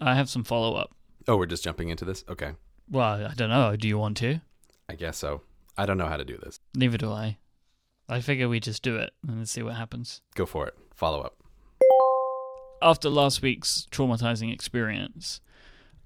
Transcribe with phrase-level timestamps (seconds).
[0.00, 0.92] I have some follow up.
[1.28, 2.24] Oh, we're just jumping into this?
[2.28, 2.52] Okay.
[2.90, 3.76] Well, I don't know.
[3.76, 4.40] Do you want to?
[4.88, 5.42] I guess so.
[5.76, 6.58] I don't know how to do this.
[6.74, 7.38] Neither do I.
[8.08, 10.22] I figure we just do it and see what happens.
[10.34, 10.74] Go for it.
[10.94, 11.36] Follow up.
[12.82, 15.40] After last week's traumatizing experience,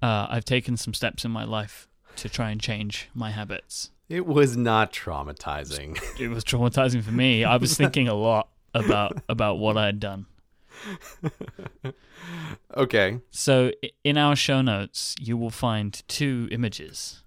[0.01, 1.87] uh, I've taken some steps in my life
[2.17, 3.91] to try and change my habits.
[4.07, 5.99] It was not traumatizing.
[6.19, 7.43] It was traumatizing for me.
[7.43, 10.27] I was thinking a lot about about what I had done.
[12.77, 13.19] okay.
[13.31, 13.71] So
[14.03, 17.21] in our show notes, you will find two images.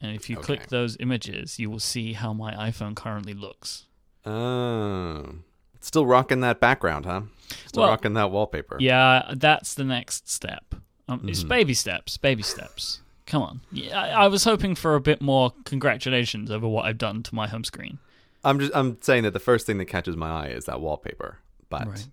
[0.00, 0.46] And if you Okay.
[0.46, 3.86] click those images, you will see how my iPhone currently looks.
[4.24, 5.34] Oh.
[5.80, 7.22] Still rocking that background, huh?
[7.66, 8.76] Still Well, rocking that wallpaper.
[8.80, 10.74] Yeah, that's the next step.
[11.08, 11.48] Um, It's Mhm.
[11.48, 13.00] baby steps, baby steps.
[13.26, 13.60] Come on.
[13.72, 17.34] Yeah, I, I was hoping for a bit more congratulations over what I've done to
[17.34, 17.98] my home screen.
[18.44, 21.38] I'm just I'm saying that the first thing that catches my eye is that wallpaper.
[21.68, 22.06] But Right.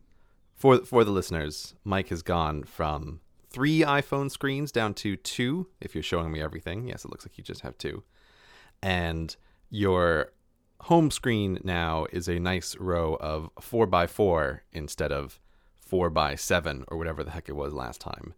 [0.56, 3.20] For for the listeners, Mike has gone from
[3.50, 5.68] three iPhone screens down to two.
[5.80, 8.04] If you're showing me everything, yes, it looks like you just have two.
[8.82, 9.36] And
[9.70, 10.32] your
[10.82, 15.40] home screen now is a nice row of four by four instead of
[15.80, 18.34] four by seven or whatever the heck it was last time.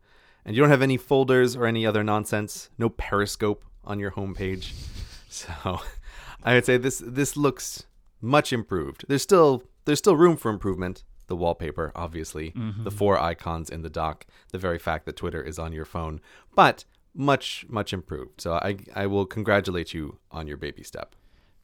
[0.46, 2.70] And you don't have any folders or any other nonsense.
[2.78, 4.74] No Periscope on your homepage.
[5.30, 5.82] So
[6.44, 7.86] I would say this this looks
[8.22, 9.04] much improved.
[9.10, 11.04] There's still there's still room for improvement.
[11.28, 12.84] The wallpaper, obviously, mm-hmm.
[12.84, 16.22] the four icons in the dock, the very fact that Twitter is on your phone,
[16.56, 18.42] but much much improved.
[18.42, 21.16] So I I will congratulate you on your baby step.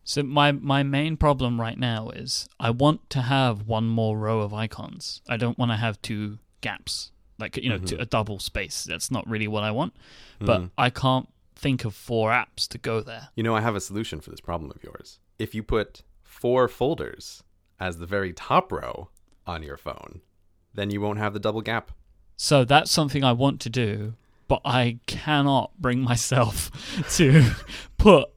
[0.03, 4.41] So my my main problem right now is I want to have one more row
[4.41, 5.21] of icons.
[5.29, 8.01] I don't want to have two gaps, like you know, two, mm-hmm.
[8.01, 8.83] a double space.
[8.83, 9.93] That's not really what I want.
[10.39, 10.67] But mm-hmm.
[10.77, 13.29] I can't think of four apps to go there.
[13.35, 15.19] You know, I have a solution for this problem of yours.
[15.39, 17.43] If you put four folders
[17.79, 19.09] as the very top row
[19.45, 20.21] on your phone,
[20.73, 21.91] then you won't have the double gap.
[22.35, 24.13] So that's something I want to do,
[24.47, 26.71] but I cannot bring myself
[27.17, 27.51] to
[27.97, 28.29] put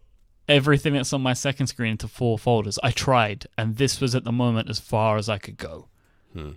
[0.48, 2.78] everything that's on my second screen into four folders.
[2.82, 5.89] I tried, and this was at the moment as far as I could go.
[6.33, 6.50] Hmm.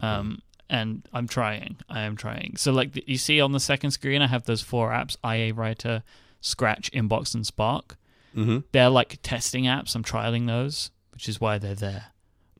[0.00, 1.76] Um, and I'm trying.
[1.88, 2.54] I am trying.
[2.56, 6.02] So, like you see on the second screen, I have those four apps: IA Writer,
[6.40, 7.96] Scratch, Inbox, and Spark.
[8.36, 8.58] Mm-hmm.
[8.72, 9.94] They're like testing apps.
[9.94, 12.06] I'm trialing those, which is why they're there.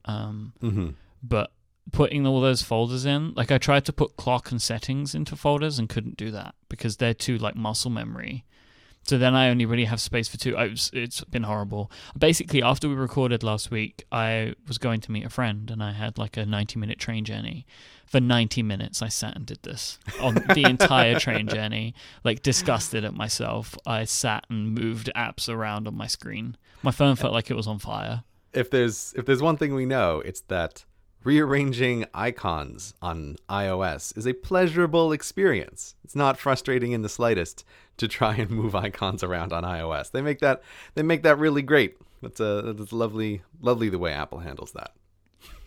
[0.04, 0.88] Um, Mm-hmm.
[1.22, 1.52] But
[1.92, 5.78] putting all those folders in like i tried to put clock and settings into folders
[5.78, 8.44] and couldn't do that because they're too like muscle memory.
[9.04, 10.54] So then i only really have space for two.
[10.56, 11.90] I was, it's been horrible.
[12.18, 15.92] Basically after we recorded last week i was going to meet a friend and i
[15.92, 17.66] had like a 90 minute train journey.
[18.06, 23.04] For 90 minutes i sat and did this on the entire train journey like disgusted
[23.04, 23.78] at myself.
[23.86, 26.56] I sat and moved apps around on my screen.
[26.82, 28.24] My phone felt like it was on fire.
[28.52, 30.84] If there's if there's one thing we know, it's that
[31.24, 35.94] rearranging icons on iOS is a pleasurable experience.
[36.04, 37.64] It's not frustrating in the slightest
[37.98, 40.10] to try and move icons around on iOS.
[40.10, 40.62] They make that
[40.94, 41.96] they make that really great.
[42.22, 44.92] That's a that's lovely lovely the way Apple handles that.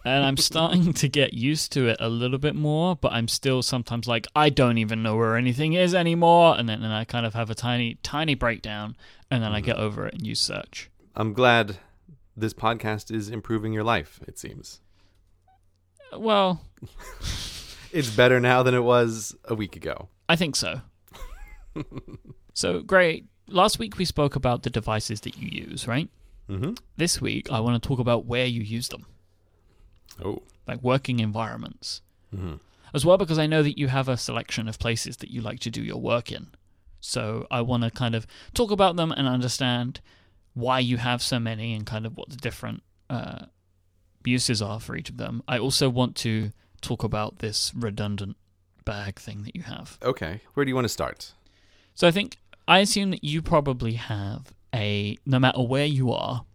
[0.03, 3.61] and I'm starting to get used to it a little bit more, but I'm still
[3.61, 7.25] sometimes like I don't even know where anything is anymore, and then and I kind
[7.25, 8.95] of have a tiny tiny breakdown,
[9.29, 9.65] and then I mm-hmm.
[9.65, 10.89] get over it and use search.
[11.15, 11.77] I'm glad
[12.35, 14.79] this podcast is improving your life, it seems.
[16.15, 16.61] Well,
[17.91, 20.07] It's better now than it was a week ago.
[20.29, 20.81] I think so.
[22.53, 23.25] so great.
[23.47, 26.09] Last week we spoke about the devices that you use, right?
[26.49, 26.73] Mm-hmm.
[26.97, 29.05] This week I want to talk about where you use them,
[30.23, 30.41] Oh.
[30.67, 32.01] like working environments.
[32.33, 32.55] Mm-hmm.
[32.93, 35.59] as well because I know that you have a selection of places that you like
[35.61, 36.47] to do your work in.
[37.01, 39.99] So I want to kind of talk about them and understand
[40.53, 43.45] why you have so many and kind of what the different uh,
[44.25, 45.43] uses are for each of them.
[45.47, 46.51] I also want to
[46.81, 48.37] talk about this redundant
[48.85, 49.97] bag thing that you have.
[50.01, 50.41] Okay.
[50.53, 51.33] Where do you want to start?
[51.95, 52.37] So I think
[52.67, 56.45] I assume that you probably have a no matter where you are,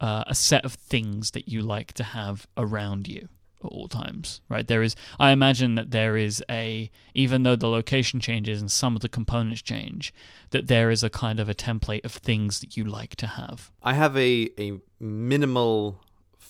[0.00, 3.28] uh, a set of things that you like to have around you
[3.64, 4.66] at all times, right?
[4.66, 8.96] There is, I imagine that there is a, even though the location changes and some
[8.96, 10.14] of the components change,
[10.50, 13.70] that there is a kind of a template of things that you like to have.
[13.82, 16.00] I have a a minimal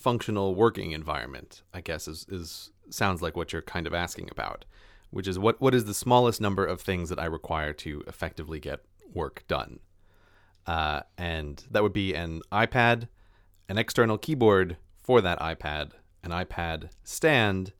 [0.00, 1.62] functional working environment.
[1.74, 4.64] I guess is is sounds like what you're kind of asking about,
[5.10, 8.58] which is what what is the smallest number of things that I require to effectively
[8.60, 8.80] get
[9.12, 9.80] work done,
[10.66, 13.08] uh, and that would be an iPad,
[13.68, 15.92] an external keyboard for that iPad,
[16.22, 17.72] an iPad stand,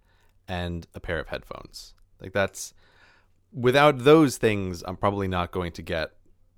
[0.47, 1.95] and a pair of headphones.
[2.21, 2.75] Like that's
[3.53, 6.13] without those things, I'm probably not going to get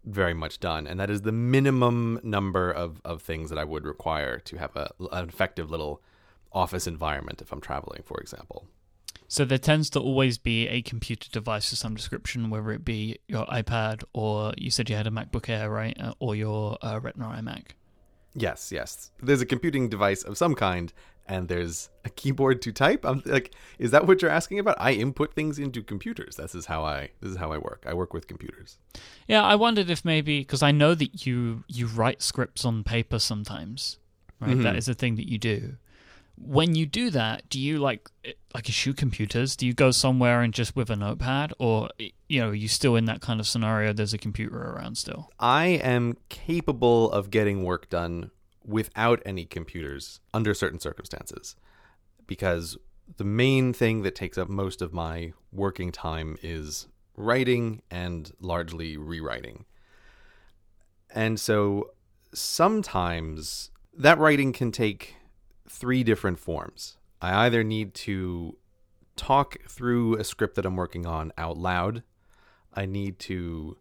[0.04, 3.84] very much done, and that is the minimum number of, of things that I would
[3.84, 6.02] require to have a, an effective little
[6.52, 8.66] office environment if I'm traveling, for example.
[9.28, 13.18] So there tends to always be a computer device of some description, whether it be
[13.28, 17.00] your iPad or you said you had a MacBook Air, right, uh, or your uh,
[17.00, 17.68] Retina iMac.
[18.34, 19.10] Yes, yes.
[19.22, 20.92] There's a computing device of some kind,
[21.26, 23.04] and there's a keyboard to type.
[23.04, 24.76] I'm like, is that what you're asking about?
[24.78, 26.36] I input things into computers.
[26.36, 27.84] This is how I this is how I work.
[27.86, 28.78] I work with computers.
[29.28, 33.18] Yeah, I wondered if maybe because I know that you you write scripts on paper
[33.18, 33.98] sometimes,
[34.40, 34.60] right?
[34.60, 34.78] That Mhm.
[34.78, 35.76] is a thing that you do.
[36.36, 38.08] When you do that, do you like
[38.54, 39.54] like issue computers?
[39.54, 41.88] Do you go somewhere and just with a notepad, or
[42.28, 43.92] you know, are you still in that kind of scenario?
[43.92, 45.30] There's a computer around still.
[45.38, 48.30] I am capable of getting work done
[48.64, 51.56] without any computers under certain circumstances
[52.26, 52.76] because
[53.16, 56.86] the main thing that takes up most of my working time is
[57.16, 59.64] writing and largely rewriting.
[61.14, 61.90] And so
[62.32, 65.16] sometimes that writing can take
[65.68, 66.96] three different forms.
[67.20, 68.56] I either need to
[69.16, 72.02] talk through a script that I'm working on out loud,
[72.74, 73.76] I need to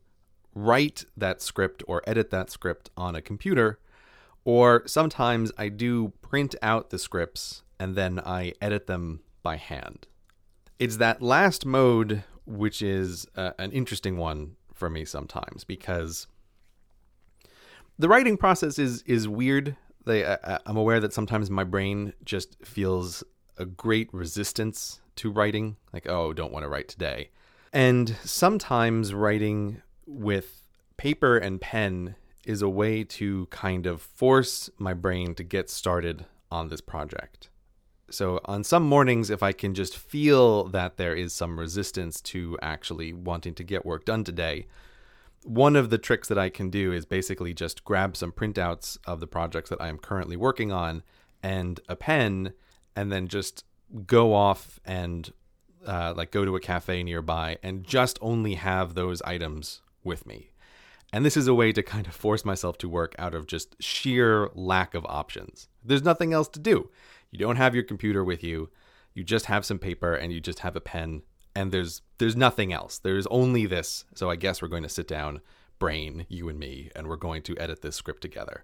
[0.53, 3.79] write that script or edit that script on a computer,
[4.43, 10.07] or sometimes I do print out the scripts and then I edit them by hand.
[10.79, 16.27] It's that last mode which is uh, an interesting one for me sometimes because
[17.99, 19.75] the writing process is is weird.
[20.05, 23.23] They, I, I'm aware that sometimes my brain just feels
[23.57, 27.29] a great resistance to writing, like oh, don't want to write today.
[27.71, 30.63] And sometimes writing with
[30.97, 32.15] paper and pen
[32.45, 37.49] is a way to kind of force my brain to get started on this project.
[38.09, 42.57] So, on some mornings, if I can just feel that there is some resistance to
[42.61, 44.67] actually wanting to get work done today,
[45.43, 49.21] one of the tricks that I can do is basically just grab some printouts of
[49.21, 51.03] the projects that I am currently working on
[51.41, 52.53] and a pen,
[52.95, 53.63] and then just
[54.05, 55.31] go off and
[55.85, 60.51] uh, like go to a cafe nearby and just only have those items with me.
[61.13, 63.75] And this is a way to kind of force myself to work out of just
[63.81, 65.67] sheer lack of options.
[65.83, 66.89] There's nothing else to do.
[67.31, 68.69] You don't have your computer with you.
[69.13, 71.23] You just have some paper and you just have a pen
[71.55, 72.97] and there's there's nothing else.
[72.97, 74.05] There's only this.
[74.15, 75.41] So I guess we're going to sit down,
[75.79, 78.63] brain, you and me, and we're going to edit this script together.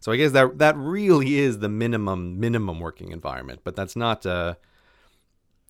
[0.00, 4.24] So I guess that that really is the minimum minimum working environment, but that's not
[4.24, 4.54] uh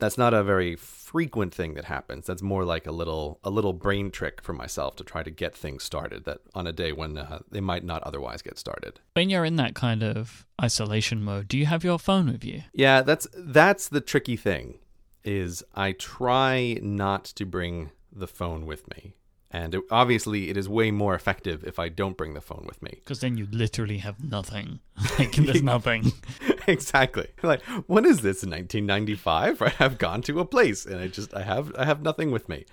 [0.01, 2.27] that's not a very frequent thing that happens.
[2.27, 5.55] That's more like a little a little brain trick for myself to try to get
[5.55, 9.01] things started that on a day when uh, they might not otherwise get started.
[9.15, 12.63] When you're in that kind of isolation mode, do you have your phone with you?
[12.73, 14.79] Yeah, that's that's the tricky thing
[15.23, 19.15] is I try not to bring the phone with me.
[19.51, 22.81] And it, obviously it is way more effective if I don't bring the phone with
[22.83, 22.93] me.
[22.95, 24.81] Because then you literally have nothing.
[25.19, 26.13] Like there's nothing.
[26.67, 27.29] exactly.
[27.43, 28.43] Like, what is this?
[28.43, 29.61] 1995?
[29.61, 29.81] Right?
[29.81, 32.65] I've gone to a place and I just I have I have nothing with me,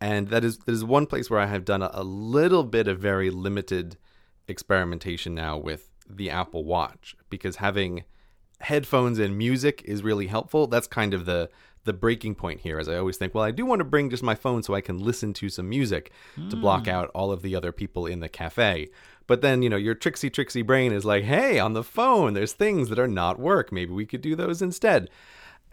[0.00, 2.88] and that is that is one place where I have done a, a little bit
[2.88, 3.96] of very limited
[4.46, 8.04] experimentation now with the Apple Watch because having
[8.60, 10.66] headphones and music is really helpful.
[10.66, 11.50] That's kind of the
[11.84, 14.22] the breaking point here as I always think, well, I do want to bring just
[14.22, 16.12] my phone so I can listen to some music
[16.50, 16.90] to block hmm.
[16.90, 18.88] out all of the other people in the cafe.
[19.28, 22.54] But then, you know, your tricksy, tricksy brain is like, hey, on the phone, there's
[22.54, 23.70] things that are not work.
[23.70, 25.08] Maybe we could do those instead.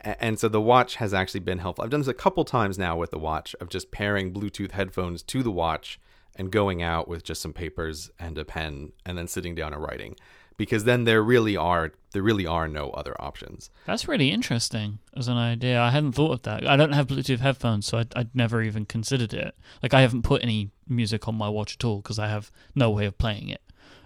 [0.01, 1.83] And so the watch has actually been helpful.
[1.83, 5.23] I've done this a couple times now with the watch of just pairing Bluetooth headphones
[5.23, 5.99] to the watch
[6.35, 9.81] and going out with just some papers and a pen and then sitting down and
[9.81, 10.15] writing.
[10.57, 13.69] Because then there really are there really are no other options.
[13.85, 15.81] That's really interesting as an idea.
[15.81, 16.65] I hadn't thought of that.
[16.65, 19.53] I don't have Bluetooth headphones, so I'd, I'd never even considered it.
[19.83, 22.89] Like I haven't put any music on my watch at all because I have no
[22.91, 23.61] way of playing it.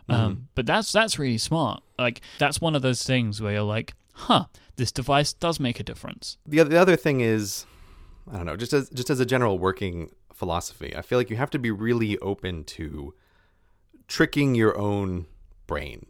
[0.07, 1.83] Um, but that's that's really smart.
[1.99, 4.45] Like that's one of those things where you're like, huh,
[4.75, 6.37] this device does make a difference.
[6.47, 7.65] the other, the other thing is
[8.31, 11.35] i don't know just as just as a general working philosophy i feel like you
[11.35, 13.13] have to be really open to
[14.07, 15.25] tricking your own
[15.67, 16.05] brain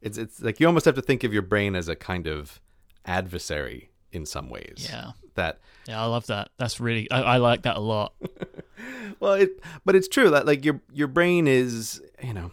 [0.00, 2.60] it's it's like you almost have to think of your brain as a kind of
[3.04, 6.50] adversary in some ways Yeah, that yeah, I love that.
[6.56, 8.12] That's really I, I like that a lot.
[9.20, 12.50] well it but it's true that like your your brain is you know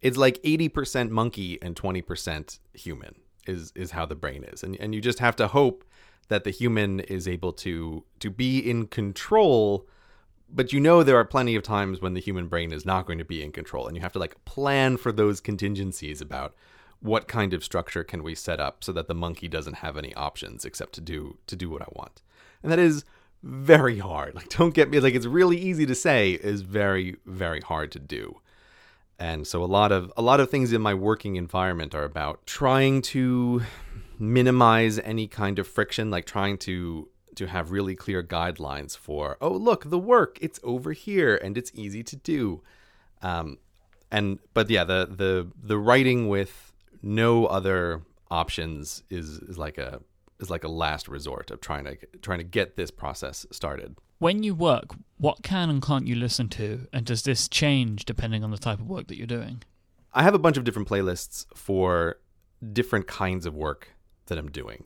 [0.00, 3.14] it's like 80% monkey and 20% human
[3.46, 5.84] is is how the brain is and and you just have to hope
[6.28, 9.86] that the human is able to to be in control
[10.48, 13.18] but you know there are plenty of times when the human brain is not going
[13.18, 16.54] to be in control and you have to like plan for those contingencies about
[17.04, 20.14] what kind of structure can we set up so that the monkey doesn't have any
[20.14, 22.22] options except to do to do what I want.
[22.62, 23.04] And that is
[23.44, 24.34] very hard.
[24.34, 27.98] Like don't get me like it's really easy to say is very very hard to
[27.98, 28.40] do.
[29.18, 32.46] And so a lot of a lot of things in my working environment are about
[32.46, 33.62] trying to
[34.18, 39.50] minimize any kind of friction, like trying to to have really clear guidelines for, oh,
[39.50, 42.62] look, the work, it's over here and it's easy to do.
[43.22, 43.58] Um,
[44.10, 46.72] and but yeah, the the the writing with
[47.02, 50.00] no other options is is like a
[50.40, 53.96] is like a last resort of trying to trying to get this process started.
[54.18, 58.44] When you work, what can and can't you listen to, and does this change depending
[58.44, 59.62] on the type of work that you're doing?
[60.12, 62.20] I have a bunch of different playlists for
[62.72, 63.94] different kinds of work
[64.26, 64.84] that I'm doing.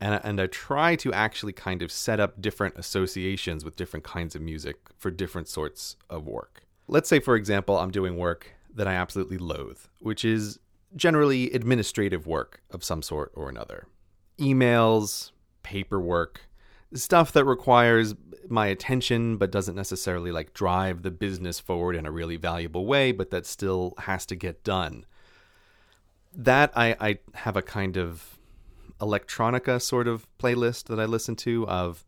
[0.00, 4.36] And, and I try to actually kind of set up different associations with different kinds
[4.36, 6.62] of music for different sorts of work.
[6.86, 10.60] Let's say, for example, I'm doing work that I absolutely loathe, which is
[10.94, 13.86] generally administrative work of some sort or another
[14.38, 16.42] emails, paperwork,
[16.94, 18.14] stuff that requires
[18.48, 23.12] my attention but doesn't necessarily like drive the business forward in a really valuable way,
[23.12, 25.04] but that still has to get done.
[26.34, 28.38] That I, I have a kind of
[29.00, 32.04] electronica sort of playlist that I listen to of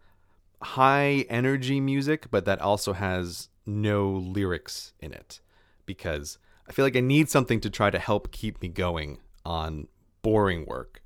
[0.62, 5.40] high energy music, but that also has no lyrics in it
[5.86, 9.88] because I feel like I need something to try to help keep me going on
[10.22, 10.99] boring work,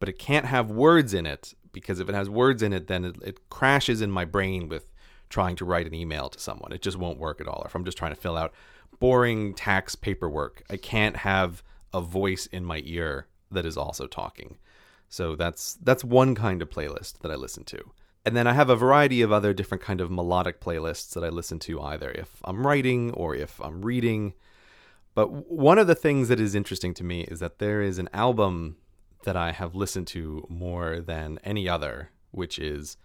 [0.00, 3.04] but it can't have words in it because if it has words in it, then
[3.04, 4.90] it, it, crashes in my brain with
[5.28, 6.72] trying to write an email to someone.
[6.72, 7.62] It just won't work at all.
[7.64, 8.52] If I'm just trying to fill out
[8.98, 11.62] boring tax paperwork, I can't have
[11.94, 14.56] a voice in my ear that is also talking.
[15.08, 17.92] So that's that's one kind of playlist that I listen to.
[18.24, 21.28] And then I have a variety of other different kind of melodic playlists that I
[21.28, 24.34] listen to either if I'm writing or if I'm reading.
[25.14, 28.08] But one of the things that is interesting to me is that there is an
[28.12, 28.76] album
[29.24, 32.96] that I have listened to more than any other, which is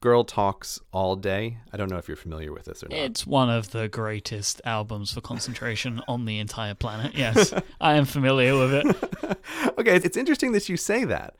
[0.00, 1.58] Girl Talks All Day.
[1.72, 2.98] I don't know if you're familiar with this or not.
[2.98, 7.14] It's one of the greatest albums for concentration on the entire planet.
[7.14, 9.38] Yes, I am familiar with it.
[9.78, 11.36] okay, it's interesting that you say that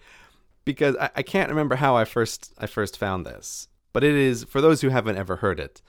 [0.65, 4.45] because I, I can't remember how I first I first found this, but it is
[4.45, 5.83] for those who haven't ever heard it.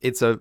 [0.00, 0.38] It's a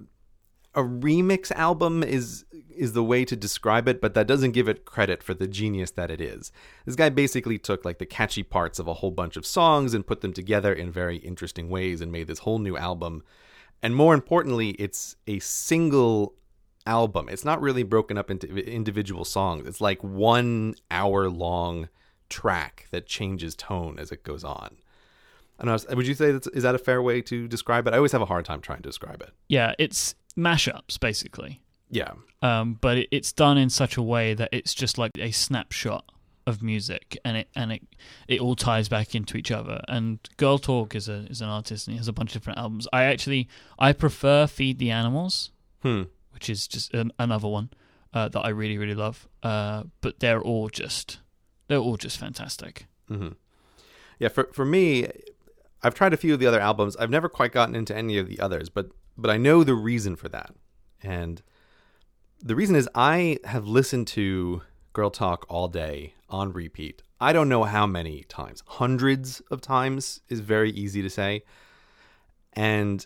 [0.77, 4.85] a remix album is is the way to describe it, but that doesn't give it
[4.85, 6.51] credit for the genius that it is.
[6.85, 10.05] This guy basically took like the catchy parts of a whole bunch of songs and
[10.05, 13.23] put them together in very interesting ways and made this whole new album.
[13.81, 16.35] And more importantly, it's a single
[16.85, 17.29] album.
[17.29, 19.67] It's not really broken up into individual songs.
[19.67, 21.89] It's like one hour long
[22.29, 24.77] track that changes tone as it goes on.
[25.63, 25.75] Know.
[25.89, 27.93] Would you say that's is that a fair way to describe it?
[27.95, 29.31] I always have a hard time trying to describe it.
[29.47, 31.61] Yeah, it's mashups basically.
[31.89, 32.11] Yeah.
[32.41, 36.05] Um, but it, it's done in such a way that it's just like a snapshot
[36.45, 37.83] of music, and it and it
[38.27, 39.81] it all ties back into each other.
[39.87, 42.59] And Girl Talk is a is an artist, and he has a bunch of different
[42.59, 42.87] albums.
[42.93, 45.51] I actually I prefer Feed the Animals,
[45.81, 46.03] hmm.
[46.31, 47.69] which is just an, another one
[48.13, 49.27] uh, that I really really love.
[49.43, 51.19] Uh, but they're all just
[51.67, 52.87] they're all just fantastic.
[53.09, 53.33] Mm-hmm.
[54.19, 55.07] Yeah, for for me,
[55.83, 56.95] I've tried a few of the other albums.
[56.95, 60.15] I've never quite gotten into any of the others, but but I know the reason
[60.15, 60.51] for that.
[61.01, 61.41] And
[62.39, 64.61] the reason is I have listened to
[64.93, 67.01] Girl Talk all day on repeat.
[67.19, 68.63] I don't know how many times.
[68.67, 71.43] Hundreds of times is very easy to say.
[72.53, 73.05] And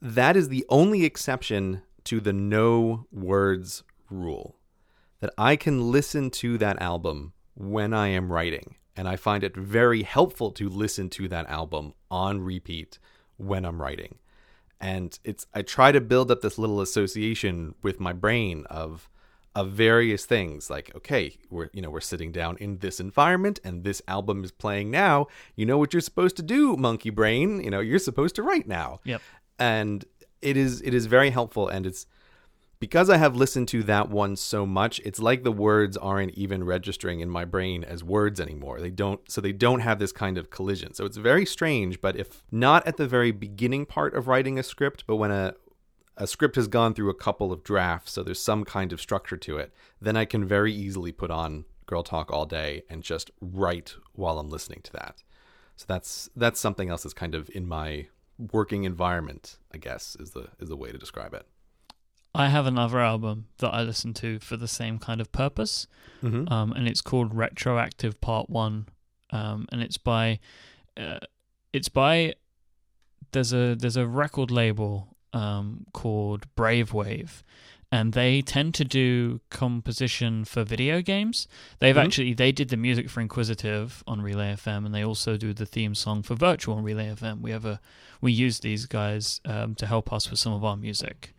[0.00, 4.56] that is the only exception to the no words rule.
[5.20, 8.76] That I can listen to that album when I am writing.
[8.96, 12.98] And I find it very helpful to listen to that album on repeat
[13.36, 14.16] when I'm writing
[14.82, 19.08] and it's I try to build up this little association with my brain of
[19.54, 23.84] of various things like okay we're you know we're sitting down in this environment and
[23.84, 25.28] this album is playing now.
[25.56, 27.62] You know what you're supposed to do monkey brain.
[27.62, 28.98] You know you're supposed to write now.
[29.04, 29.22] Yep.
[29.58, 30.04] And
[30.42, 32.06] it is it is very helpful and it's
[32.82, 36.64] because I have listened to that one so much, it's like the words aren't even
[36.64, 38.80] registering in my brain as words anymore.
[38.80, 40.92] They don't so they don't have this kind of collision.
[40.92, 44.64] So it's very strange, but if not at the very beginning part of writing a
[44.64, 45.54] script, but when a
[46.16, 49.36] a script has gone through a couple of drafts, so there's some kind of structure
[49.36, 53.30] to it, then I can very easily put on Girl Talk all day and just
[53.40, 55.22] write while I'm listening to that.
[55.76, 58.08] So that's that's something else that's kind of in my
[58.52, 61.46] working environment, I guess, is the is the way to describe it.
[62.34, 65.86] I have another album that I listen to for the same kind of purpose,
[66.22, 66.50] mm-hmm.
[66.52, 68.88] um, and it's called Retroactive Part One,
[69.30, 70.40] um, and it's by,
[70.96, 71.18] uh,
[71.72, 72.34] it's by,
[73.32, 77.44] there's a there's a record label um, called Brave Wave,
[77.90, 81.46] and they tend to do composition for video games.
[81.80, 82.06] They've mm-hmm.
[82.06, 85.66] actually they did the music for Inquisitive on Relay FM, and they also do the
[85.66, 87.42] theme song for Virtual on Relay FM.
[87.42, 87.78] We have a
[88.22, 91.34] we use these guys um, to help us with some of our music.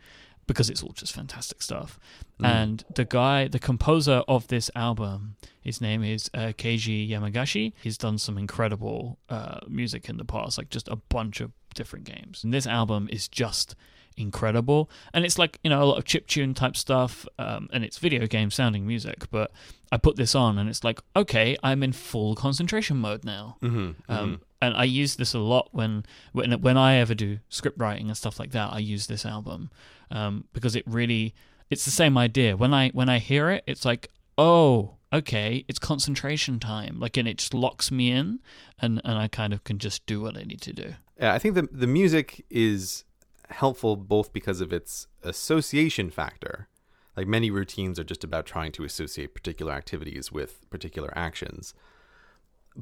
[0.47, 1.99] Because it's all just fantastic stuff.
[2.41, 2.45] Mm.
[2.45, 7.73] And the guy, the composer of this album, his name is uh, Keiji Yamagishi.
[7.81, 12.05] He's done some incredible uh, music in the past, like just a bunch of different
[12.05, 12.43] games.
[12.43, 13.75] And this album is just
[14.17, 14.89] incredible.
[15.13, 17.97] And it's like, you know, a lot of chip tune type stuff, um, and it's
[17.97, 19.29] video game sounding music.
[19.31, 19.51] But
[19.91, 23.57] I put this on, and it's like, okay, I'm in full concentration mode now.
[23.61, 24.35] Mm-hmm, um, mm-hmm.
[24.61, 28.15] And I use this a lot when, when when I ever do script writing and
[28.15, 28.71] stuff like that.
[28.71, 29.71] I use this album
[30.13, 31.33] um, because it really
[31.69, 32.55] it's the same idea.
[32.55, 36.99] When I when I hear it, it's like, oh, okay, it's concentration time.
[36.99, 38.39] Like, and it just locks me in,
[38.79, 40.93] and and I kind of can just do what I need to do.
[41.19, 43.03] Yeah, I think the the music is
[43.49, 46.69] helpful both because of its association factor.
[47.17, 51.73] Like many routines are just about trying to associate particular activities with particular actions.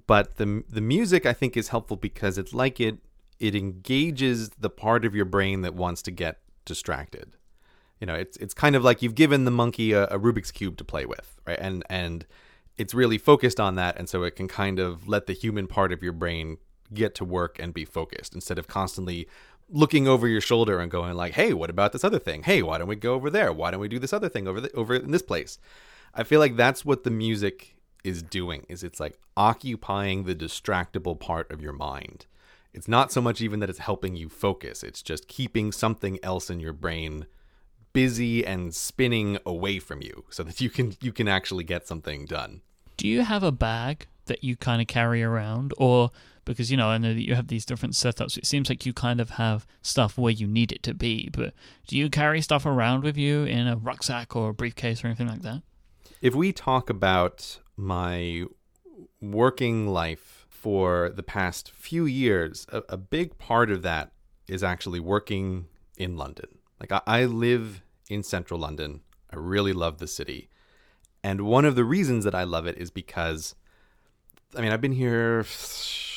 [0.05, 2.99] But the the music I think is helpful because it's like it
[3.39, 7.37] it engages the part of your brain that wants to get distracted.
[7.99, 10.77] You know, it's it's kind of like you've given the monkey a, a Rubik's cube
[10.77, 11.59] to play with, right?
[11.59, 12.25] And and
[12.77, 15.91] it's really focused on that, and so it can kind of let the human part
[15.93, 16.57] of your brain
[16.93, 19.27] get to work and be focused instead of constantly
[19.69, 22.43] looking over your shoulder and going like, "Hey, what about this other thing?
[22.43, 23.53] Hey, why don't we go over there?
[23.53, 25.59] Why don't we do this other thing over the, over in this place?"
[26.13, 28.65] I feel like that's what the music is doing.
[28.67, 32.25] Is it's like occupying the distractible part of your mind.
[32.73, 34.83] It's not so much even that it's helping you focus.
[34.83, 37.25] It's just keeping something else in your brain
[37.93, 42.25] busy and spinning away from you so that you can you can actually get something
[42.25, 42.61] done.
[42.97, 46.11] Do you have a bag that you kind of carry around or
[46.45, 48.37] because you know I know that you have these different setups.
[48.37, 51.53] It seems like you kind of have stuff where you need it to be, but
[51.87, 55.27] do you carry stuff around with you in a rucksack or a briefcase or anything
[55.27, 55.61] like that?
[56.21, 58.45] If we talk about my
[59.19, 60.30] working life
[60.61, 64.11] for the past few years, a, a big part of that
[64.47, 65.65] is actually working
[65.97, 66.59] in London.
[66.79, 69.01] Like I, I live in central London.
[69.31, 70.49] I really love the city.
[71.23, 73.55] And one of the reasons that I love it is because
[74.55, 75.43] I mean, I've been here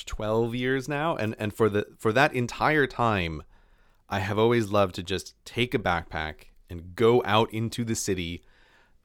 [0.05, 3.43] 12 years now and and for the for that entire time
[4.11, 8.43] I have always loved to just take a backpack and go out into the city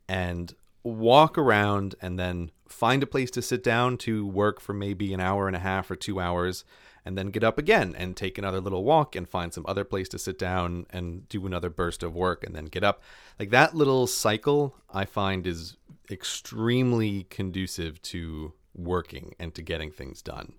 [0.10, 5.14] and walk around and then find a place to sit down to work for maybe
[5.14, 6.64] an hour and a half or 2 hours
[7.06, 10.08] and then get up again and take another little walk and find some other place
[10.10, 13.02] to sit down and do another burst of work and then get up.
[13.40, 15.78] Like that little cycle I find is
[16.12, 20.54] extremely conducive to working and to getting things done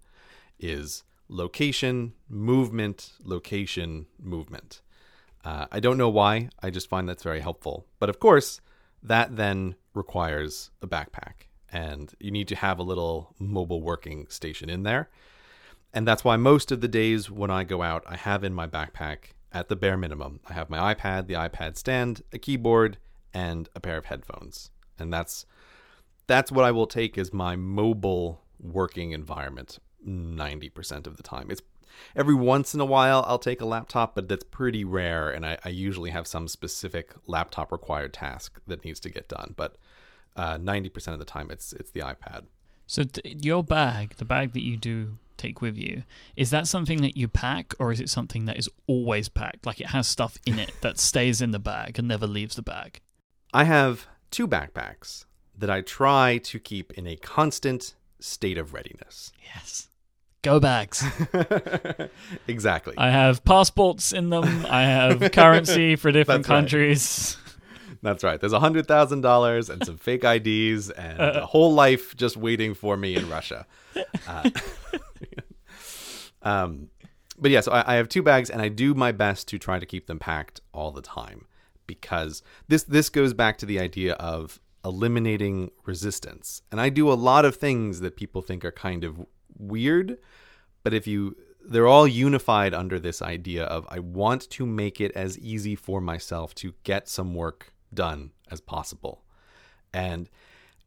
[0.59, 4.83] is location, movement, location, movement.
[5.45, 6.51] Uh, I don't know why.
[6.63, 7.87] I just find that's very helpful.
[7.99, 8.61] But of course,
[9.03, 14.71] that then requires a backpack, and you need to have a little mobile working station
[14.71, 15.09] in there.
[15.93, 18.67] And that's why most of the days when I go out, I have in my
[18.67, 22.99] backpack, at the bare minimum, I have my iPad, the iPad stand, a keyboard,
[23.35, 24.71] and a pair of headphones.
[24.99, 25.47] And that's
[26.27, 31.51] that's what I will take as my mobile working environment 90% of the time.
[31.51, 31.63] It's
[32.15, 35.31] every once in a while I'll take a laptop, but that's pretty rare.
[35.31, 39.55] And I, I usually have some specific laptop required task that needs to get done.
[39.57, 39.77] But
[40.37, 42.45] uh, 90% of the time it's, it's the iPad.
[42.87, 46.03] So your bag, the bag that you do take with you,
[46.37, 49.65] is that something that you pack or is it something that is always packed?
[49.67, 52.63] Like it has stuff in it that stays in the bag and never leaves the
[52.63, 53.01] bag?
[53.53, 55.25] I have two backpacks
[55.57, 59.33] that I try to keep in a constant state of readiness.
[59.55, 59.89] Yes.
[60.43, 61.05] Go bags.
[62.49, 62.95] exactly.
[62.97, 64.65] I have passports in them.
[64.67, 67.37] I have currency for different That's countries.
[67.37, 67.47] Right.
[68.03, 68.41] That's right.
[68.41, 72.73] There's a hundred thousand dollars and some fake IDs and a whole life just waiting
[72.73, 73.67] for me in Russia.
[74.27, 74.51] Uh,
[76.43, 76.89] um,
[77.39, 79.79] but yeah, so I, I have two bags, and I do my best to try
[79.79, 81.47] to keep them packed all the time
[81.87, 86.63] because this this goes back to the idea of eliminating resistance.
[86.73, 89.27] And I do a lot of things that people think are kind of
[89.59, 90.19] weird,
[90.83, 95.13] but if you they're all unified under this idea of I want to make it
[95.13, 99.23] as easy for myself to get some work done as possible.
[99.93, 100.29] And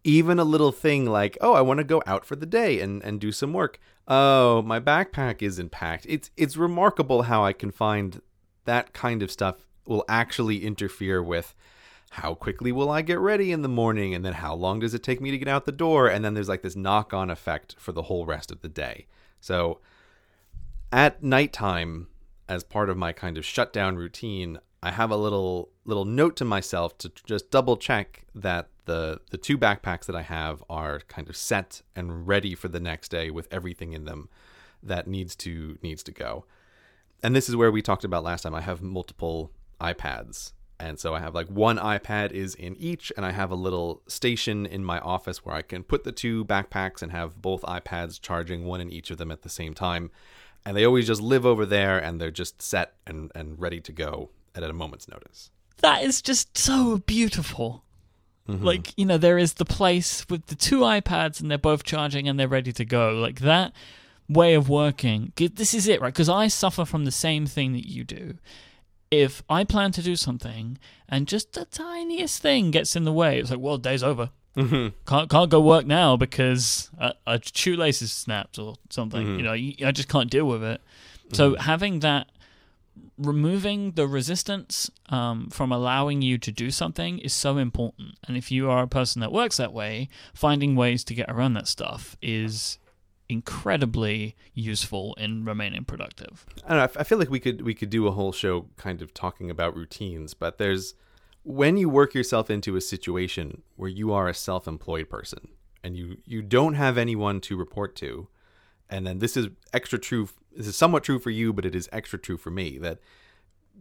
[0.04, 3.02] even a little thing like, oh, I want to go out for the day and,
[3.04, 3.80] and do some work.
[4.08, 6.06] Oh, my backpack isn't packed.
[6.10, 8.22] It's it's remarkable how I can find
[8.66, 11.56] that kind of stuff will actually interfere with
[12.14, 14.14] how quickly will I get ready in the morning?
[14.14, 16.08] And then how long does it take me to get out the door?
[16.08, 19.08] And then there's like this knock on effect for the whole rest of the day.
[19.42, 19.80] So
[20.92, 22.08] at nighttime,
[22.48, 26.46] as part of my kind of shutdown routine, I have a little little note to
[26.46, 31.28] myself to just double check that the the two backpacks that I have are kind
[31.30, 34.30] of set and ready for the next day with everything in them
[34.84, 36.46] that needs to needs to go.
[37.24, 38.54] And this is where we talked about last time.
[38.54, 40.52] I have multiple iPads
[40.84, 44.02] And so I have like one iPad is in each, and I have a little
[44.08, 48.20] station in my office where I can put the two backpacks and have both iPads
[48.20, 50.12] charging one in each of them at the same time.
[50.66, 53.94] And they always just live over there and they're just set and, and ready to
[53.94, 55.52] go at a moment's notice.
[55.78, 57.86] That is just so beautiful.
[58.50, 58.66] Mm-hmm.
[58.66, 62.28] Like, you know, there is the place with the two iPads and they're both charging
[62.28, 63.14] and they're ready to go.
[63.14, 63.72] Like that
[64.28, 65.32] way of working.
[65.38, 66.14] This is it, right?
[66.14, 68.36] Because I suffer from the same thing that you do.
[69.22, 73.40] If I plan to do something and just the tiniest thing gets in the way,
[73.40, 74.32] it's like, well, day's over.
[74.58, 74.96] Mm-hmm.
[75.08, 79.26] Can't can't go work now because a, a shoelace is snapped or something.
[79.26, 79.38] Mhm.
[79.38, 80.80] You know, I just can't deal with it.
[81.32, 81.58] So Mhm.
[81.60, 82.28] having that,
[83.18, 88.18] removing the resistance um, from allowing you to do something is so important.
[88.28, 91.54] And if you are a person that works that way, finding ways to get around
[91.54, 92.78] that stuff is
[93.30, 96.46] incredibly useful in remaining productive.
[96.68, 96.84] I know.
[96.84, 99.76] I feel like we could we could do a whole show kind of talking about
[99.76, 100.96] routines, but there's
[101.44, 105.50] when you work yourself into a situation where you are a self-employed person
[105.84, 108.28] and you you don't have anyone to report to,
[108.90, 110.30] and then this is extra true.
[110.56, 113.00] This is somewhat true for you, but it is extra true for me that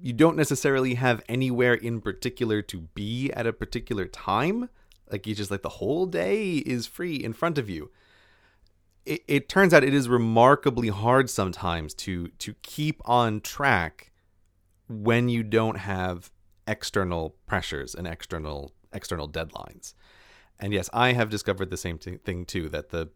[0.01, 4.71] you don't necessarily have anywhere in particular to be at a particular time.
[5.11, 7.91] Like you just like the whole day is free in front of you
[9.05, 14.13] it, it turns out it is remarkably hard sometimes to to keep on track
[14.89, 16.31] when you don't have
[16.67, 19.95] external pressures and external external deadlines.
[20.59, 23.11] And yes, I have discovered the same t- thing too that the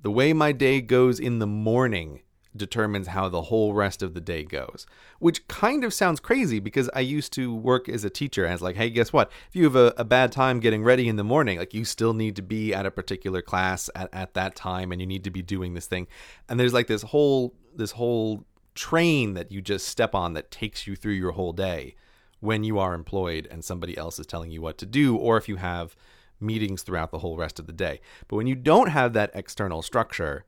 [0.00, 2.22] the way my day goes in the morning
[2.56, 4.86] determines how the whole rest of the day goes.
[5.18, 8.62] Which kind of sounds crazy because I used to work as a teacher and it's
[8.62, 9.30] like, hey, guess what?
[9.48, 12.14] If you have a, a bad time getting ready in the morning, like you still
[12.14, 15.30] need to be at a particular class at, at that time and you need to
[15.30, 16.06] be doing this thing.
[16.48, 20.86] And there's like this whole this whole train that you just step on that takes
[20.86, 21.94] you through your whole day
[22.40, 25.48] when you are employed and somebody else is telling you what to do or if
[25.48, 25.94] you have
[26.40, 28.00] meetings throughout the whole rest of the day.
[28.28, 30.44] But when you don't have that external structure,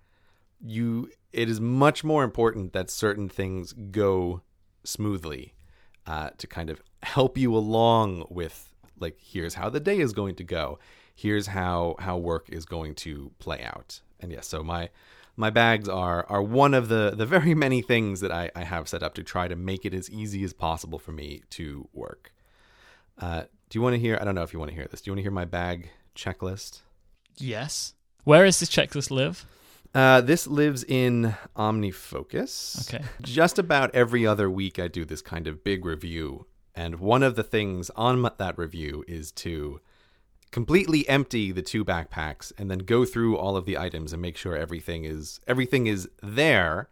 [0.60, 4.42] you it is much more important that certain things go
[4.84, 5.54] smoothly
[6.06, 10.34] uh, to kind of help you along with like here's how the day is going
[10.34, 10.78] to go
[11.14, 14.88] here's how how work is going to play out and yes so my
[15.36, 18.88] my bags are are one of the the very many things that I, I have
[18.88, 22.32] set up to try to make it as easy as possible for me to work
[23.18, 25.00] uh, do you want to hear i don't know if you want to hear this
[25.02, 26.80] do you want to hear my bag checklist
[27.38, 27.94] Yes.
[28.24, 29.46] Where does this checklist live?
[29.94, 32.92] Uh, this lives in OmniFocus.
[32.92, 33.04] Okay.
[33.22, 36.46] Just about every other week, I do this kind of big review.
[36.74, 39.80] And one of the things on that review is to
[40.50, 44.36] completely empty the two backpacks and then go through all of the items and make
[44.36, 46.88] sure everything is everything is there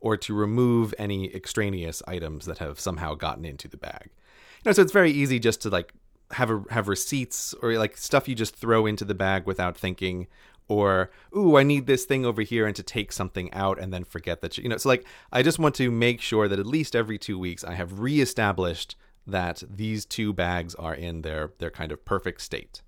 [0.00, 4.10] or to remove any extraneous items that have somehow gotten into the bag.
[4.10, 5.92] You know, so it's very easy just to like
[6.32, 10.26] have a, have receipts or like stuff you just throw into the bag without thinking
[10.68, 14.04] or ooh i need this thing over here and to take something out and then
[14.04, 16.96] forget that you, know so like i just want to make sure that at least
[16.96, 18.96] every two weeks i have reestablished
[19.26, 22.82] that these two bags are in their their kind of perfect state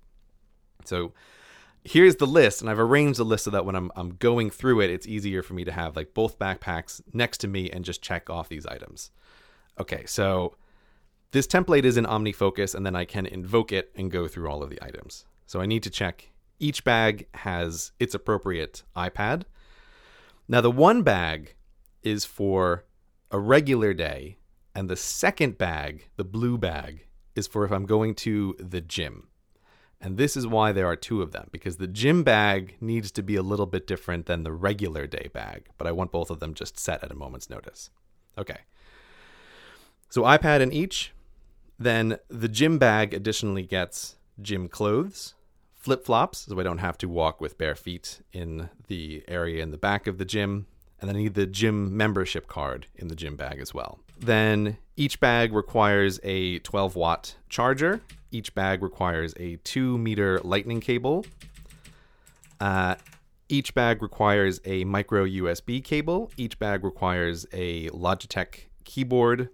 [0.85, 1.13] so
[1.83, 4.81] here's the list and i've arranged the list so that when i'm, I'm going through
[4.81, 8.01] it it's easier for me to have like both backpacks next to me and just
[8.01, 9.11] check off these items
[9.79, 10.55] okay so
[11.31, 14.63] this template is in OmniFocus, and then I can invoke it and go through all
[14.63, 15.25] of the items.
[15.45, 19.43] So I need to check each bag has its appropriate iPad.
[20.47, 21.55] Now, the one bag
[22.03, 22.85] is for
[23.31, 24.37] a regular day,
[24.73, 29.27] and the second bag, the blue bag, is for if I'm going to the gym.
[29.99, 33.23] And this is why there are two of them, because the gym bag needs to
[33.23, 36.39] be a little bit different than the regular day bag, but I want both of
[36.39, 37.89] them just set at a moment's notice.
[38.37, 38.59] Okay.
[40.09, 41.13] So iPad in each.
[41.79, 45.33] Then the gym bag additionally gets gym clothes,
[45.87, 49.71] flip flops, so I don't have to walk with bare feet in the area in
[49.71, 50.67] the back of the gym.
[50.99, 53.97] And then I need the gym membership card in the gym bag as well.
[54.19, 58.01] Then each bag requires a 12 watt charger.
[58.31, 61.25] Each bag requires a 2 meter lightning cable.
[62.59, 62.95] Uh,
[63.47, 66.29] each bag requires a micro USB cable.
[66.35, 69.47] Each bag requires a Logitech keyboard.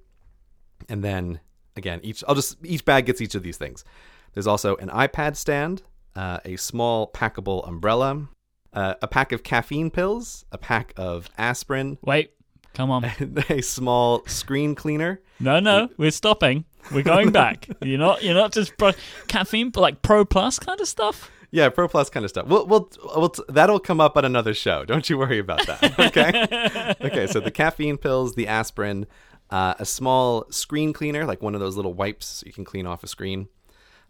[0.89, 1.41] And then
[1.76, 3.86] again, each I'll just each bag gets each of these things.
[4.34, 5.84] There's also an iPad stand,
[6.15, 8.28] uh, a small packable umbrella,
[8.73, 12.32] uh, a pack of caffeine pills, a pack of aspirin, Wait,
[12.73, 13.06] come on.
[13.49, 15.21] a small screen cleaner.
[15.39, 16.65] No, no, we're stopping.
[16.91, 17.67] We're going back.
[17.82, 18.23] you're not.
[18.23, 18.93] You're not just pro-
[19.28, 21.32] caffeine, but like Pro Plus kind of stuff.
[21.52, 22.47] Yeah, Pro Plus kind of stuff.
[22.47, 24.86] We'll, we'll, we'll that'll come up on another show.
[24.86, 25.99] Don't you worry about that.
[25.99, 26.95] Okay.
[27.06, 27.28] okay.
[27.28, 29.06] So the caffeine pills, the aspirin,
[29.52, 33.04] uh, a small screen cleaner, like one of those little wipes you can clean off
[33.04, 33.49] a screen,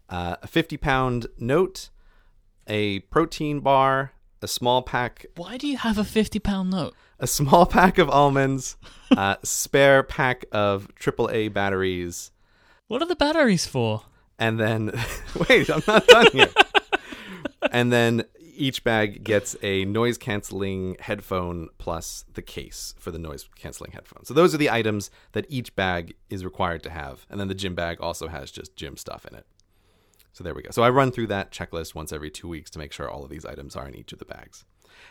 [0.08, 1.90] uh, a 50 pound note,
[2.66, 6.94] a protein bar, a small pack, Why do you have a fifty pound note?
[7.18, 8.76] a small pack of almonds,
[9.12, 12.30] a spare pack of AAA batteries,
[12.88, 14.02] What are the batteries for?
[14.38, 14.90] and then
[15.48, 16.52] wait, I'm not done yet.
[17.70, 18.24] and then
[18.56, 24.24] each bag gets a noise canceling headphone plus the case for the noise canceling headphone.
[24.24, 27.26] So those are the items that each bag is required to have.
[27.28, 29.44] And then the gym bag also has just gym stuff in it.
[30.34, 30.70] So there we go.
[30.70, 33.30] So I run through that checklist once every two weeks to make sure all of
[33.30, 34.66] these items are in each of the bags.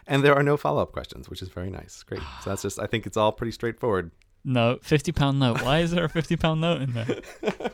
[0.05, 2.03] And there are no follow up questions, which is very nice.
[2.03, 2.21] Great.
[2.43, 4.11] So that's just, I think it's all pretty straightforward.
[4.45, 5.61] No, fifty pound note.
[5.61, 7.21] Why is there a fifty pound note in there?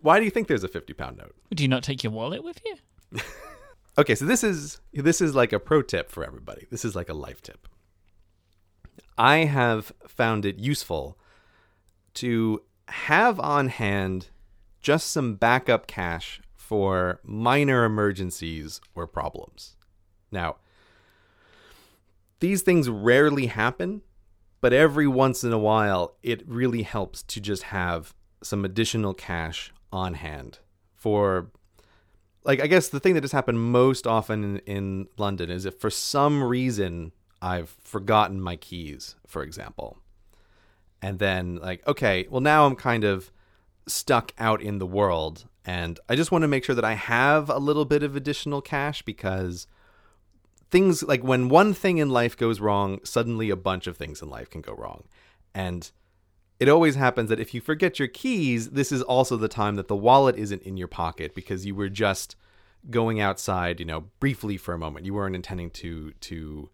[0.00, 1.34] Why do you think there's a 50 pound note?
[1.54, 2.76] Do you not take your wallet with you?
[3.98, 6.66] Okay, so this is this is like a pro tip for everybody.
[6.70, 7.66] This is like a life tip.
[9.16, 11.18] I have found it useful
[12.14, 14.28] to have on hand
[14.86, 19.74] just some backup cash for minor emergencies or problems.
[20.30, 20.58] Now,
[22.38, 24.02] these things rarely happen,
[24.60, 29.72] but every once in a while it really helps to just have some additional cash
[29.92, 30.60] on hand
[30.94, 31.50] for
[32.44, 35.80] like I guess the thing that has happened most often in, in London is if
[35.80, 37.10] for some reason
[37.42, 39.98] I've forgotten my keys, for example.
[41.02, 43.32] And then like, okay, well now I'm kind of
[43.86, 47.50] stuck out in the world and I just want to make sure that I have
[47.50, 49.66] a little bit of additional cash because
[50.70, 54.30] things like when one thing in life goes wrong, suddenly a bunch of things in
[54.30, 55.04] life can go wrong.
[55.54, 55.90] And
[56.60, 59.88] it always happens that if you forget your keys, this is also the time that
[59.88, 62.36] the wallet isn't in your pocket because you were just
[62.88, 65.04] going outside, you know, briefly for a moment.
[65.04, 66.70] You weren't intending to to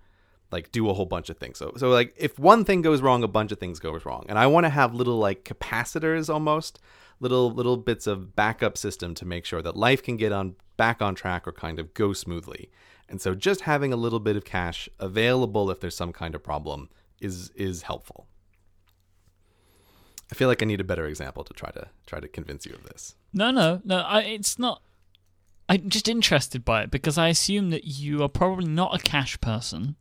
[0.51, 1.59] like do a whole bunch of things.
[1.59, 4.27] So so like if one thing goes wrong, a bunch of things goes wrong.
[4.29, 6.79] And I want to have little like capacitors almost,
[7.23, 11.01] little little bits of backup system to make sure that life can get on back
[11.01, 12.71] on track or kind of go smoothly.
[13.09, 16.43] And so just having a little bit of cash available if there's some kind of
[16.43, 18.27] problem is is helpful.
[20.31, 22.75] I feel like I need a better example to try to try to convince you
[22.75, 23.15] of this.
[23.33, 23.99] No, no, no.
[23.99, 24.83] I, it's not.
[25.69, 29.41] I'm just interested by it because I assume that you are probably not a cash
[29.41, 29.97] person.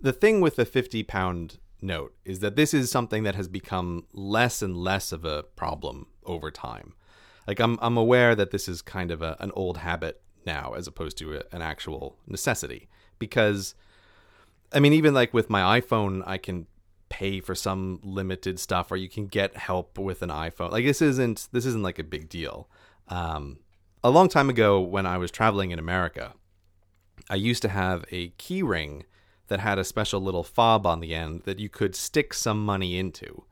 [0.00, 4.06] The thing with the 50 pound note is that this is something that has become
[4.12, 6.94] less and less of a problem over time.
[7.46, 10.86] Like I'm I'm aware that this is kind of a, an old habit now as
[10.86, 13.74] opposed to a, an actual necessity because
[14.72, 16.66] I mean even like with my iPhone I can
[17.08, 20.70] pay for some limited stuff or you can get help with an iPhone.
[20.70, 22.68] Like this isn't this isn't like a big deal.
[23.08, 23.58] Um,
[24.04, 26.32] a long time ago when I was traveling in America,
[27.28, 29.04] I used to have a key ring
[29.48, 32.98] that had a special little fob on the end that you could stick some money
[32.98, 33.44] into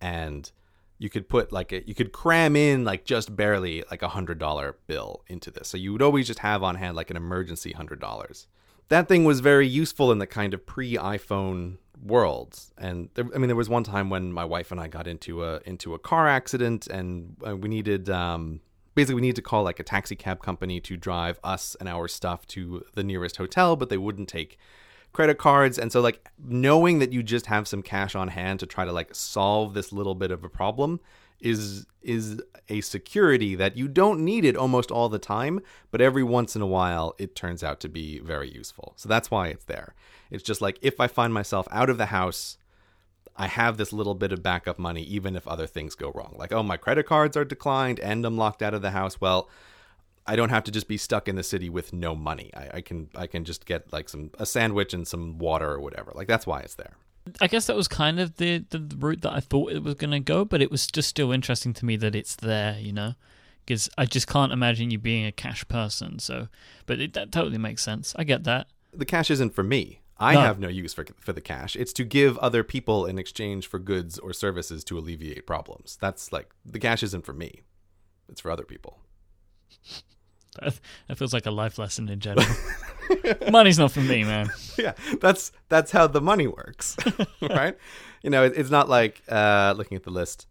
[0.00, 0.52] and
[0.98, 4.38] you could put like a, you could cram in like just barely like a hundred
[4.38, 5.68] dollar bill into this.
[5.68, 8.46] So you would always just have on hand like an emergency hundred dollars.
[8.88, 13.48] That thing was very useful in the kind of pre-iphone world and there, i mean
[13.48, 16.28] there was one time when my wife and i got into a into a car
[16.28, 18.60] accident and uh, we needed um
[18.94, 22.06] basically we needed to call like a taxi cab company to drive us and our
[22.06, 24.58] stuff to the nearest hotel but they wouldn't take
[25.16, 28.66] credit cards and so like knowing that you just have some cash on hand to
[28.66, 31.00] try to like solve this little bit of a problem
[31.40, 35.58] is is a security that you don't need it almost all the time
[35.90, 39.30] but every once in a while it turns out to be very useful so that's
[39.30, 39.94] why it's there
[40.30, 42.58] it's just like if i find myself out of the house
[43.38, 46.34] I have this little bit of backup money even if other things go wrong.
[46.38, 49.20] Like, oh, my credit cards are declined and I'm locked out of the house.
[49.20, 49.50] Well,
[50.26, 52.50] I don't have to just be stuck in the city with no money.
[52.54, 55.80] I, I can I can just get like some a sandwich and some water or
[55.80, 56.12] whatever.
[56.14, 56.94] Like that's why it's there.
[57.40, 60.12] I guess that was kind of the, the route that I thought it was going
[60.12, 63.14] to go, but it was just still interesting to me that it's there, you know?
[63.64, 66.20] Because I just can't imagine you being a cash person.
[66.20, 66.46] So,
[66.86, 68.14] but it, that totally makes sense.
[68.16, 68.68] I get that.
[68.92, 70.02] The cash isn't for me.
[70.18, 70.40] I No.
[70.42, 71.74] have no use for for the cash.
[71.74, 75.98] It's to give other people in exchange for goods or services to alleviate problems.
[76.00, 77.62] That's like the cash isn't for me.
[78.28, 79.00] It's for other people.
[80.60, 82.46] That, that feels like a life lesson in general.
[83.50, 84.50] Money's not for me, man.
[84.78, 86.96] yeah, that's that's how the money works,
[87.42, 87.76] right?
[88.22, 90.46] You know, it, it's not like uh, looking at the list,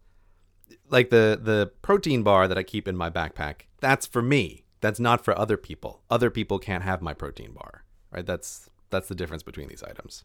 [0.88, 3.62] like the the protein bar that I keep in my backpack.
[3.80, 4.64] That's for me.
[4.80, 6.02] That's not for other people.
[6.10, 8.24] Other people can't have my protein bar, right?
[8.24, 10.24] That's that's the difference between these items.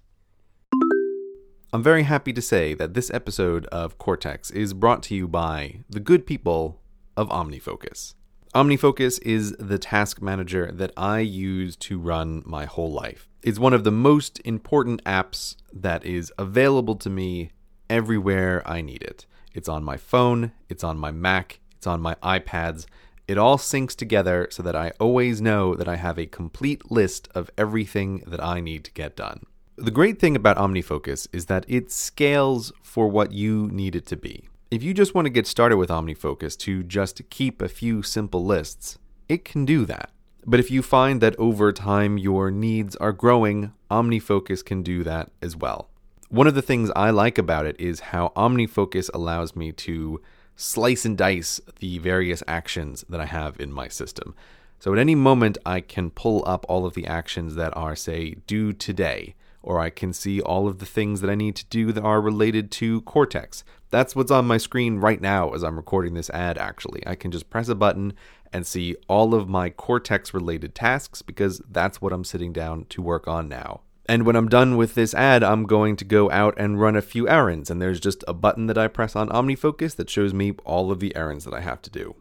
[1.73, 5.79] I'm very happy to say that this episode of Cortex is brought to you by
[5.89, 6.81] the good people
[7.15, 8.15] of OmniFocus.
[8.53, 13.29] OmniFocus is the task manager that I use to run my whole life.
[13.43, 17.51] It's one of the most important apps that is available to me
[17.89, 19.25] everywhere I need it.
[19.53, 22.87] It's on my phone, it's on my Mac, it's on my iPads.
[23.25, 27.29] It all syncs together so that I always know that I have a complete list
[27.33, 29.45] of everything that I need to get done.
[29.77, 34.17] The great thing about OmniFocus is that it scales for what you need it to
[34.17, 34.49] be.
[34.71, 38.45] If you just want to get started with OmniFocus to just keep a few simple
[38.45, 40.11] lists, it can do that.
[40.45, 45.29] But if you find that over time your needs are growing, OmniFocus can do that
[45.41, 45.89] as well.
[46.29, 50.21] One of the things I like about it is how OmniFocus allows me to
[50.55, 54.33] slice and dice the various actions that I have in my system.
[54.79, 58.35] So at any moment, I can pull up all of the actions that are, say,
[58.47, 61.91] due today, or I can see all of the things that I need to do
[61.91, 63.63] that are related to Cortex.
[63.89, 67.05] That's what's on my screen right now as I'm recording this ad, actually.
[67.05, 68.13] I can just press a button
[68.53, 73.01] and see all of my Cortex related tasks because that's what I'm sitting down to
[73.01, 73.81] work on now.
[74.07, 77.01] And when I'm done with this ad, I'm going to go out and run a
[77.01, 77.69] few errands.
[77.69, 80.99] And there's just a button that I press on OmniFocus that shows me all of
[80.99, 82.15] the errands that I have to do.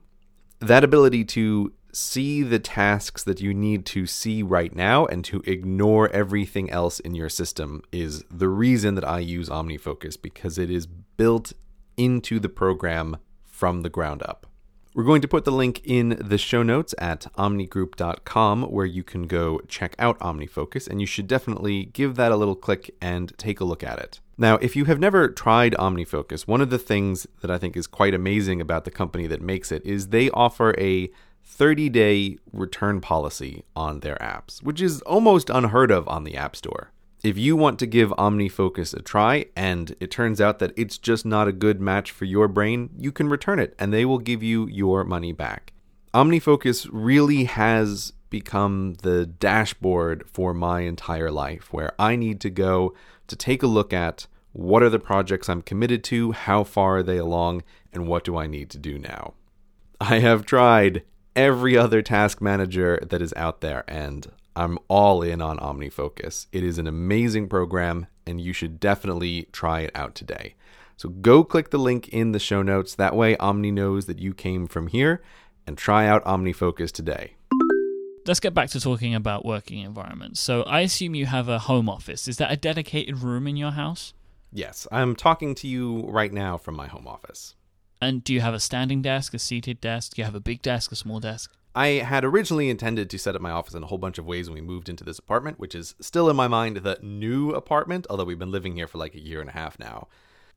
[0.60, 5.42] That ability to see the tasks that you need to see right now and to
[5.46, 10.70] ignore everything else in your system is the reason that I use OmniFocus because it
[10.70, 11.52] is built
[11.96, 14.46] into the program from the ground up.
[14.92, 19.28] We're going to put the link in the show notes at omnigroup.com where you can
[19.28, 23.60] go check out OmniFocus, and you should definitely give that a little click and take
[23.60, 24.18] a look at it.
[24.36, 27.86] Now, if you have never tried OmniFocus, one of the things that I think is
[27.86, 31.10] quite amazing about the company that makes it is they offer a
[31.50, 36.56] 30 day return policy on their apps, which is almost unheard of on the App
[36.56, 36.90] Store
[37.22, 41.26] if you want to give OmniFocus a try and it turns out that it's just
[41.26, 44.42] not a good match for your brain, you can return it and they will give
[44.42, 45.72] you your money back.
[46.14, 52.94] OmniFocus really has become the dashboard for my entire life where I need to go
[53.26, 57.02] to take a look at what are the projects I'm committed to, how far are
[57.02, 59.34] they along, and what do I need to do now.
[60.00, 61.02] I have tried
[61.36, 66.46] every other task manager that is out there and I'm all in on OmniFocus.
[66.52, 70.54] It is an amazing program, and you should definitely try it out today.
[70.96, 72.94] So go click the link in the show notes.
[72.94, 75.22] That way, Omni knows that you came from here,
[75.66, 77.36] and try out OmniFocus today.
[78.26, 80.40] Let's get back to talking about working environments.
[80.40, 82.28] So I assume you have a home office.
[82.28, 84.12] Is that a dedicated room in your house?
[84.52, 87.54] Yes, I'm talking to you right now from my home office.
[88.00, 90.14] And do you have a standing desk, a seated desk?
[90.14, 91.52] Do you have a big desk, a small desk?
[91.74, 94.48] I had originally intended to set up my office in a whole bunch of ways
[94.48, 98.06] when we moved into this apartment, which is still in my mind the new apartment,
[98.10, 100.08] although we've been living here for like a year and a half now.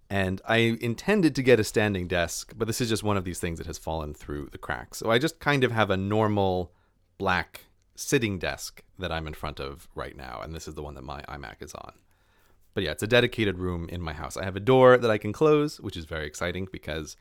[0.09, 3.39] And I intended to get a standing desk, but this is just one of these
[3.39, 4.97] things that has fallen through the cracks.
[4.97, 6.71] So I just kind of have a normal
[7.17, 10.95] black sitting desk that I'm in front of right now, and this is the one
[10.95, 11.93] that my iMac is on.
[12.73, 14.35] But yeah, it's a dedicated room in my house.
[14.35, 17.15] I have a door that I can close, which is very exciting because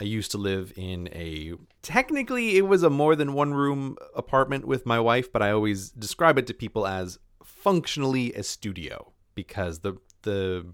[0.00, 4.66] I used to live in a technically it was a more than one room apartment
[4.66, 9.80] with my wife, but I always describe it to people as functionally a studio because
[9.80, 10.66] the the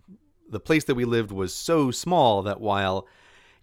[0.48, 3.06] the place that we lived was so small that while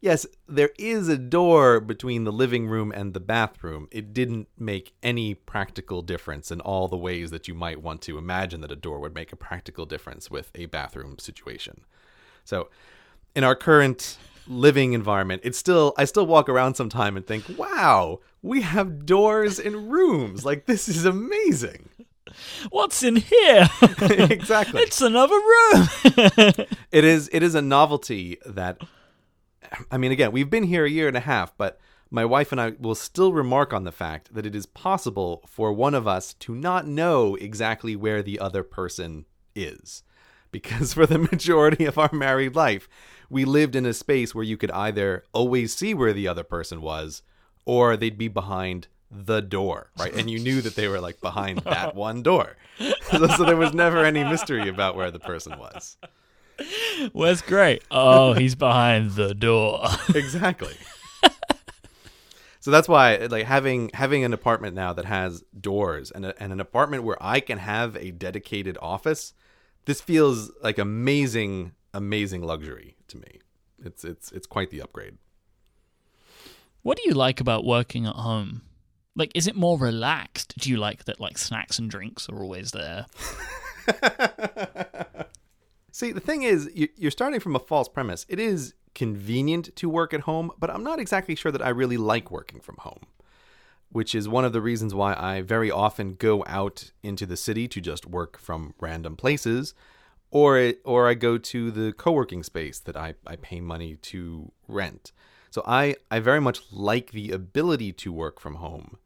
[0.03, 4.93] yes, there is a door between the living room and the bathroom, it didn't make
[5.01, 8.75] any practical difference in all the ways that you might want to imagine that a
[8.75, 11.85] door would make a practical difference with a bathroom situation.
[12.43, 12.69] So,
[13.33, 18.19] in our current living environment, it's still I still walk around sometime and think, "Wow,
[18.41, 20.43] we have doors in rooms.
[20.43, 21.89] Like this is amazing."
[22.71, 23.69] What's in here?
[24.01, 24.81] exactly.
[24.81, 25.87] It's another room.
[26.91, 28.81] it is it is a novelty that
[29.91, 32.61] I mean again, we've been here a year and a half, but my wife and
[32.61, 36.35] I will still remark on the fact that it is possible for one of us
[36.35, 40.03] to not know exactly where the other person is.
[40.51, 42.87] Because for the majority of our married life,
[43.31, 46.81] we lived in a space where you could either always see where the other person
[46.81, 47.23] was
[47.65, 50.13] or they'd be behind the door, right?
[50.13, 52.57] And you knew that they were like behind that one door.
[53.11, 55.97] So, so, there was never any mystery about where the person was.
[57.11, 57.79] Where's Gray?
[57.91, 59.85] Oh, he's behind the door.
[60.15, 60.75] exactly.
[62.59, 66.53] So that's why like having having an apartment now that has doors and a, and
[66.53, 69.33] an apartment where I can have a dedicated office,
[69.83, 73.39] this feels like amazing amazing luxury to me.
[73.83, 75.17] It's it's it's quite the upgrade.
[76.83, 78.61] What do you like about working at home?
[79.15, 80.53] Like, is it more relaxed?
[80.57, 83.05] Do you like that, like, snacks and drinks are always there?
[85.95, 88.25] See, the thing is, you're starting from a false premise.
[88.27, 91.97] It is convenient to work at home, but I'm not exactly sure that I really
[91.97, 93.05] like working from home,
[93.91, 97.67] which is one of the reasons why I very often go out into the city
[97.67, 99.75] to just work from random places
[100.31, 104.51] or it, or I go to the co-working space that I, I pay money to
[104.67, 105.11] rent.
[105.51, 108.97] So I I very much like the ability to work from home,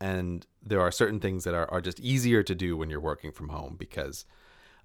[0.00, 3.32] and there are certain things that are, are just easier to do when you're working
[3.32, 4.24] from home because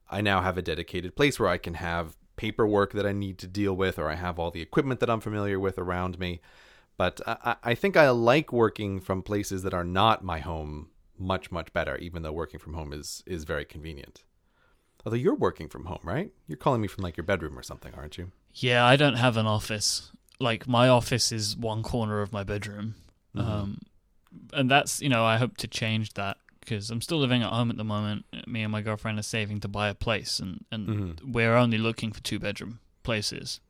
[0.10, 3.47] I now have a dedicated place where I can have paperwork that I need to
[3.47, 6.39] deal with, or I have all the equipment that I'm familiar with around me.
[6.97, 10.89] But I, I think I like working from places that are not my home
[11.20, 14.24] much much better, even though working from home is is very convenient.
[15.05, 16.32] Although you're working from home, right?
[16.47, 18.32] You're calling me from like your bedroom or something, aren't you?
[18.53, 20.12] Yeah, I don't have an office.
[20.39, 22.95] Like my office is one corner of my bedroom,
[23.36, 23.47] Mm-hmm.
[23.51, 23.80] um,
[24.53, 26.38] and that's you know I hope to change that
[26.68, 28.26] because I'm still living at home at the moment.
[28.45, 31.32] Me and my girlfriend are saving to buy a place, and and Mhm.
[31.34, 33.61] we're only looking for two bedroom places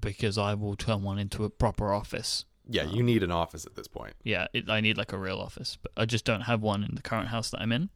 [0.00, 2.46] because I will turn one into a proper office.
[2.68, 4.14] Yeah, you need an office at this point.
[4.24, 6.94] Yeah, it, I need like a real office, but I just don't have one in
[6.94, 7.90] the current house that I'm in.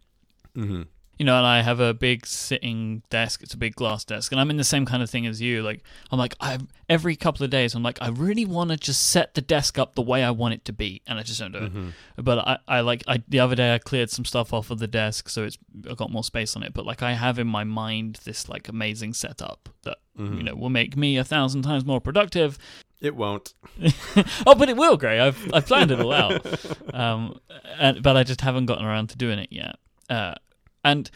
[0.54, 0.82] Mm-hmm.
[1.20, 3.42] You know, and I have a big sitting desk.
[3.42, 5.62] It's a big glass desk, and I'm in the same kind of thing as you.
[5.62, 6.56] Like, I'm like, I
[6.88, 9.96] every couple of days, I'm like, I really want to just set the desk up
[9.96, 12.24] the way I want it to be, and I just don't do it.
[12.24, 14.86] But I, I like, I the other day I cleared some stuff off of the
[14.86, 15.58] desk, so it's
[15.90, 16.72] I got more space on it.
[16.72, 20.70] But like, I have in my mind this like amazing setup that you know will
[20.70, 22.56] make me a thousand times more productive.
[23.02, 23.52] It won't.
[24.46, 25.20] oh, but it will, Gray.
[25.20, 27.38] I've I've planned it all out, um,
[27.78, 29.76] and, but I just haven't gotten around to doing it yet.
[30.08, 30.32] Uh,
[30.84, 31.10] and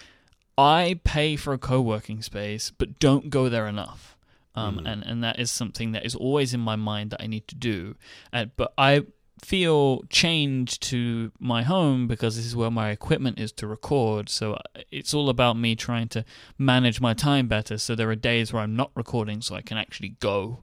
[0.56, 4.16] I pay for a co-working space, but don't go there enough.
[4.56, 7.48] Um, and and that is something that is always in my mind that I need
[7.48, 7.96] to do.
[8.32, 9.02] Uh, but I
[9.42, 14.28] feel chained to my home because this is where my equipment is to record.
[14.28, 14.60] So uh,
[14.92, 16.24] it's all about me trying to
[16.56, 17.78] manage my time better.
[17.78, 20.62] So there are days where I'm not recording, so I can actually go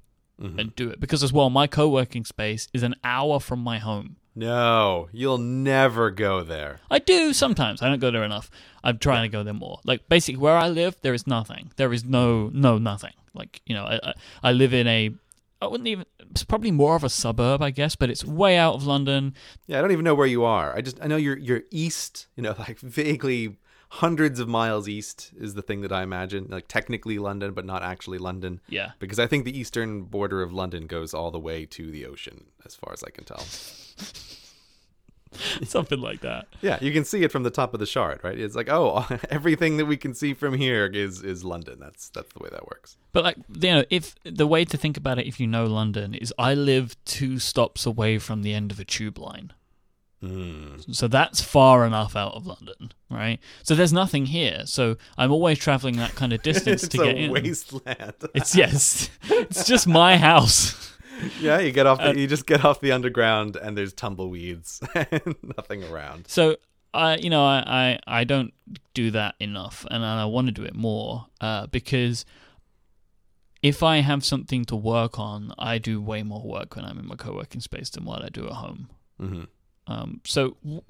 [0.58, 0.99] and do it.
[0.99, 4.16] Because as well, my co-working space is an hour from my home.
[4.36, 6.80] No, you'll never go there.
[6.90, 7.82] I do sometimes.
[7.82, 8.50] I don't go there enough.
[8.84, 9.80] I'm trying to go there more.
[9.84, 11.72] Like basically, where I live, there is nothing.
[11.76, 13.14] There is no no nothing.
[13.34, 14.14] Like you know, I I,
[14.44, 15.12] I live in a.
[15.62, 16.06] I wouldn't even.
[16.32, 19.36] It's probably more of a suburb, I guess, but it's way out of London.
[19.68, 20.76] Yeah, I don't even know where you are.
[20.76, 22.28] I just I know you're you're east.
[22.36, 23.58] You know, like vaguely
[23.96, 26.48] hundreds of miles east is the thing that I imagine.
[26.50, 28.62] Like technically London, but not actually London.
[28.70, 28.92] Yeah.
[29.00, 32.46] Because I think the eastern border of London goes all the way to the ocean,
[32.66, 33.44] as far as I can tell.
[35.64, 36.48] Something like that.
[36.62, 38.38] Yeah, you can see it from the top of the shard, right?
[38.38, 41.80] It's like, oh, everything that we can see from here is is London.
[41.80, 42.98] That's that's the way that works.
[43.14, 46.14] But like you know, if the way to think about it, if you know London,
[46.14, 49.54] is I live two stops away from the end of a tube line.
[50.24, 50.94] Mm.
[50.94, 53.39] So that's far enough out of London, right?
[53.64, 54.64] So there's nothing here.
[54.66, 57.32] So I'm always traveling that kind of distance to get in.
[57.32, 58.14] wasteland.
[58.36, 60.91] It's yes, it's just my house.
[61.42, 61.98] yeah, you get off.
[62.00, 66.28] The, Uh, you just get off the underground, and there's tumbleweeds and nothing around.
[66.28, 66.58] So
[66.94, 68.54] I, you know, I, I, I don't
[68.94, 72.26] do that enough, and I want to do it more uh, because
[73.62, 77.08] if I have something to work on, I do way more work when I'm in
[77.08, 78.90] my co-working space than what I do at home.
[79.20, 79.44] hmm
[79.88, 80.82] Um, so w-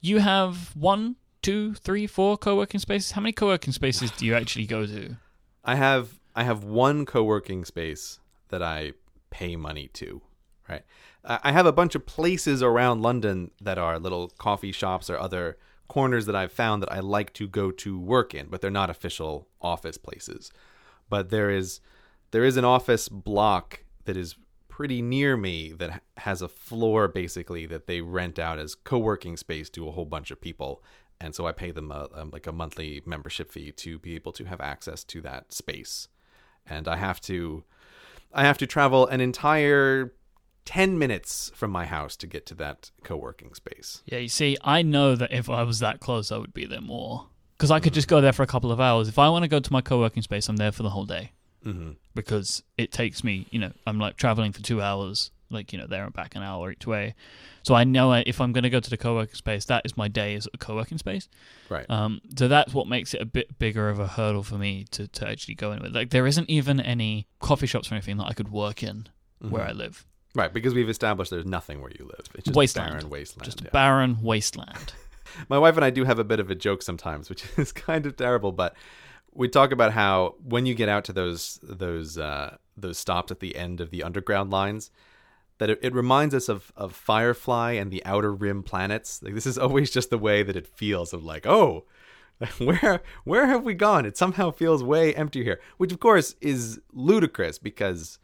[0.00, 3.12] you have one, two, three, four co-working spaces.
[3.12, 5.16] How many co-working spaces do you actually go to?
[5.64, 8.94] I have I have one co-working space that I
[9.32, 10.22] pay money to,
[10.68, 10.84] right?
[11.24, 15.56] I have a bunch of places around London that are little coffee shops or other
[15.88, 18.90] corners that I've found that I like to go to work in, but they're not
[18.90, 20.52] official office places.
[21.08, 21.80] But there is
[22.30, 24.36] there is an office block that is
[24.68, 29.68] pretty near me that has a floor basically that they rent out as co-working space
[29.68, 30.82] to a whole bunch of people
[31.22, 34.32] and so I pay them a, um, like a monthly membership fee to be able
[34.32, 36.08] to have access to that space.
[36.66, 37.62] And I have to
[38.34, 40.12] I have to travel an entire
[40.64, 44.02] 10 minutes from my house to get to that co-working space.
[44.06, 46.80] Yeah, you see, I know that if I was that close, I would be there
[46.80, 47.26] more
[47.56, 49.08] because I could just go there for a couple of hours.
[49.08, 51.32] If I want to go to my co-working space, I'm there for the whole day
[51.62, 55.78] hmm because it takes me, you know, I'm like traveling for two hours, like you
[55.78, 57.14] know, there and back an hour each way.
[57.62, 60.08] So I know if I'm going to go to the co-working space, that is my
[60.08, 61.28] day as a co-working space.
[61.68, 61.88] Right.
[61.88, 65.06] Um, so that's what makes it a bit bigger of a hurdle for me to,
[65.06, 65.94] to actually go in with.
[65.94, 69.08] Like there isn't even any coffee shops or anything that I could work in
[69.40, 70.06] where I live.
[70.34, 72.26] Right, because we've established there's nothing where you live.
[72.34, 72.90] It's just Wasteland.
[72.92, 73.44] barren wasteland.
[73.44, 73.70] Just yeah.
[73.70, 74.94] barren wasteland.
[75.48, 78.06] My wife and I do have a bit of a joke sometimes, which is kind
[78.06, 78.74] of terrible, but
[79.34, 83.40] we talk about how when you get out to those those uh, those stops at
[83.40, 84.90] the end of the underground lines,
[85.58, 89.22] that it, it reminds us of of Firefly and the Outer Rim planets.
[89.22, 91.84] Like this is always just the way that it feels of like, oh,
[92.58, 94.06] where where have we gone?
[94.06, 98.18] It somehow feels way empty here, which of course is ludicrous because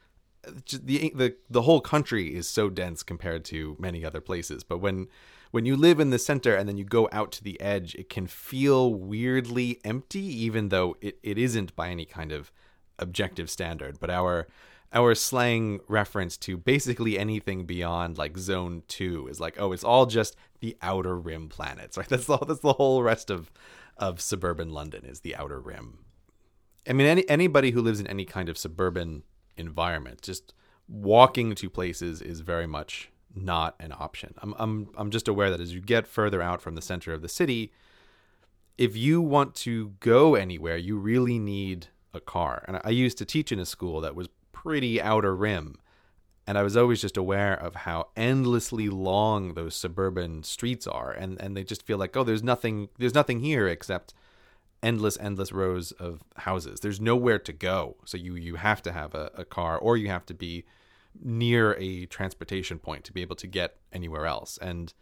[0.45, 4.65] the the the whole country is so dense compared to many other places.
[4.65, 5.09] But when
[5.51, 8.09] when you live in the center and then you go out to the edge, it
[8.09, 12.53] can feel weirdly empty, even though it, it isn't by any kind of
[12.99, 13.99] objective standard.
[13.99, 14.47] But our
[14.93, 20.07] our slang reference to basically anything beyond like zone two is like, oh, it's all
[20.07, 22.09] just the outer rim planets, right?
[22.09, 23.51] That's the that's the whole rest of
[23.97, 25.99] of suburban London is the outer rim.
[26.89, 29.25] I mean, any anybody who lives in any kind of suburban
[29.57, 30.55] environment, just
[30.89, 34.35] walking to places is very much not an option.
[34.39, 37.21] I'm I'm I'm just aware that as you get further out from the center of
[37.21, 37.73] the city,
[38.79, 42.65] if you want to go anywhere, you really need a car.
[42.67, 44.29] And I used to teach in a school that was
[44.63, 45.77] pretty outer rim.
[46.47, 51.11] And I was always just aware of how endlessly long those suburban streets are.
[51.11, 54.15] And, and they just feel like, oh, there's nothing there's nothing here except
[54.83, 56.81] endless, endless rows of houses.
[56.81, 57.97] There's nowhere to go.
[58.05, 60.65] So you you have to have a, a car or you have to be
[61.23, 64.59] near a transportation point to be able to get anywhere else.
[64.59, 64.95] And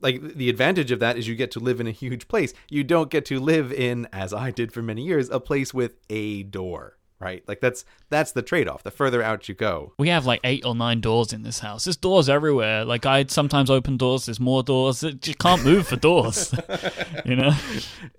[0.00, 2.54] like the advantage of that is you get to live in a huge place.
[2.70, 5.96] You don't get to live in, as I did for many years, a place with
[6.08, 7.42] a door right?
[7.48, 8.82] Like that's that's the trade-off.
[8.82, 9.92] The further out you go.
[9.98, 11.84] We have like eight or nine doors in this house.
[11.84, 12.84] There's doors everywhere.
[12.84, 14.26] Like I sometimes open doors.
[14.26, 15.02] There's more doors.
[15.02, 16.54] It, you can't move for doors.
[17.24, 17.52] you know.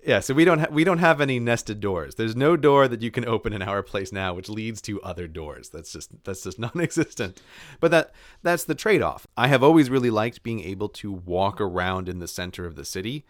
[0.04, 0.20] Yeah.
[0.20, 2.14] So we don't ha- we don't have any nested doors.
[2.14, 5.26] There's no door that you can open in our place now, which leads to other
[5.26, 5.68] doors.
[5.68, 7.42] That's just that's just non-existent.
[7.80, 9.26] But that that's the trade-off.
[9.36, 12.84] I have always really liked being able to walk around in the center of the
[12.84, 13.24] city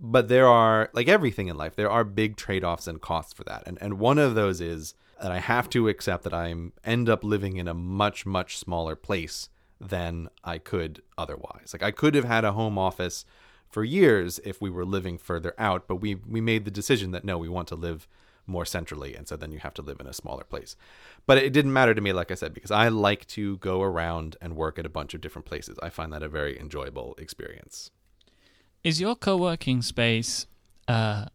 [0.00, 3.62] but there are like everything in life there are big trade-offs and costs for that.
[3.66, 7.22] And and one of those is that I have to accept that I'm end up
[7.22, 11.70] living in a much much smaller place than I could otherwise.
[11.72, 13.24] Like I could have had a home office
[13.68, 17.24] for years if we were living further out but we we made the decision that
[17.24, 18.08] no we want to live
[18.46, 20.76] more centrally and so then you have to live in a smaller place.
[21.26, 24.36] But it didn't matter to me like i said because i like to go around
[24.40, 25.78] and work at a bunch of different places.
[25.82, 27.90] I find that a very enjoyable experience
[28.82, 30.46] is your co-working space
[30.88, 31.26] uh,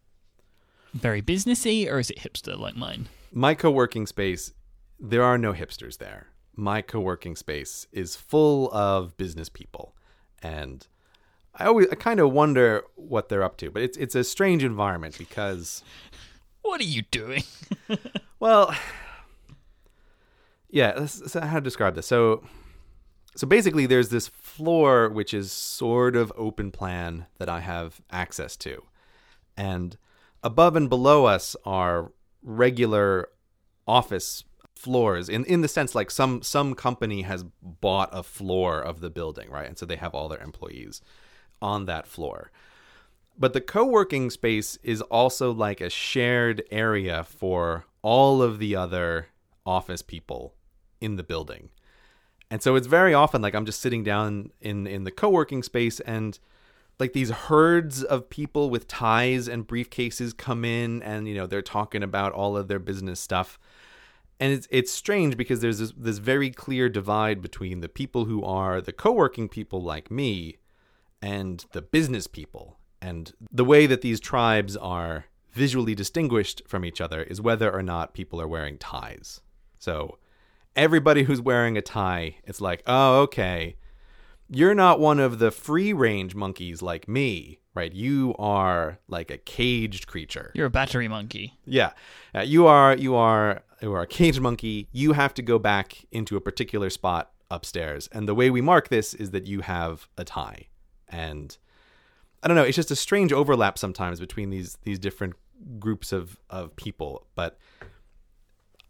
[0.92, 3.08] very businessy, or is it hipster like mine?
[3.32, 4.52] My co-working space,
[4.98, 6.28] there are no hipsters there.
[6.54, 9.94] My co-working space is full of business people,
[10.42, 10.86] and
[11.54, 13.70] I always I kind of wonder what they're up to.
[13.70, 15.82] But it's it's a strange environment because.
[16.62, 17.44] What are you doing?
[18.40, 18.74] well,
[20.68, 21.06] yeah.
[21.06, 22.08] So how to describe this?
[22.08, 22.42] So
[23.36, 28.56] so basically, there's this floor which is sort of open plan that I have access
[28.58, 28.82] to.
[29.56, 29.96] And
[30.42, 32.12] above and below us are
[32.42, 33.28] regular
[33.86, 39.00] office floors in in the sense like some some company has bought a floor of
[39.00, 39.66] the building, right?
[39.66, 41.00] And so they have all their employees
[41.62, 42.50] on that floor.
[43.38, 49.28] But the co-working space is also like a shared area for all of the other
[49.64, 50.54] office people
[51.00, 51.70] in the building.
[52.50, 56.00] And so it's very often like I'm just sitting down in in the co-working space
[56.00, 56.38] and
[56.98, 61.62] like these herds of people with ties and briefcases come in and you know they're
[61.62, 63.58] talking about all of their business stuff.
[64.38, 68.44] And it's it's strange because there's this, this very clear divide between the people who
[68.44, 70.58] are the co-working people like me
[71.22, 72.78] and the business people.
[73.00, 77.82] And the way that these tribes are visually distinguished from each other is whether or
[77.82, 79.40] not people are wearing ties.
[79.78, 80.18] So
[80.76, 83.76] everybody who's wearing a tie, it's like, oh, okay,
[84.48, 87.92] you're not one of the free range monkeys like me, right?
[87.92, 90.52] You are like a caged creature.
[90.54, 91.54] You're a battery monkey.
[91.64, 91.92] Yeah,
[92.34, 92.96] uh, you are.
[92.96, 93.62] You are.
[93.80, 94.88] You are a caged monkey.
[94.92, 98.88] You have to go back into a particular spot upstairs, and the way we mark
[98.88, 100.68] this is that you have a tie,
[101.08, 101.56] and
[102.42, 102.62] I don't know.
[102.62, 105.34] It's just a strange overlap sometimes between these these different
[105.78, 107.58] groups of of people, but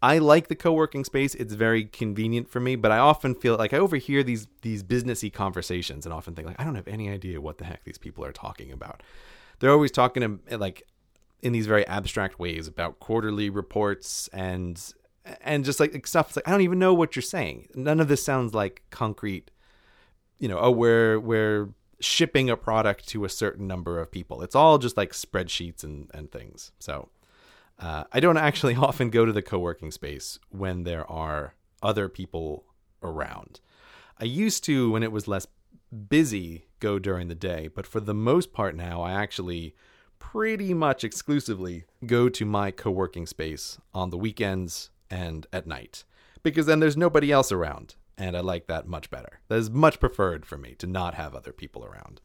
[0.01, 1.33] I like the co-working space.
[1.35, 5.33] It's very convenient for me, but I often feel like I overhear these these businessy
[5.33, 8.23] conversations and often think like I don't have any idea what the heck these people
[8.23, 9.01] are talking about.
[9.59, 10.83] They're always talking like
[11.41, 14.93] in these very abstract ways about quarterly reports and
[15.41, 17.69] and just like stuff like I don't even know what you're saying.
[17.73, 19.49] None of this sounds like concrete,
[20.37, 21.69] you know, oh we're we're
[21.99, 24.43] shipping a product to a certain number of people.
[24.43, 26.71] It's all just like spreadsheets and and things.
[26.77, 27.09] So
[27.79, 32.09] uh, I don't actually often go to the co working space when there are other
[32.09, 32.65] people
[33.03, 33.59] around.
[34.19, 35.47] I used to, when it was less
[36.09, 39.75] busy, go during the day, but for the most part now, I actually
[40.19, 46.03] pretty much exclusively go to my co working space on the weekends and at night
[46.43, 47.95] because then there's nobody else around.
[48.17, 49.41] And I like that much better.
[49.47, 52.19] That is much preferred for me to not have other people around.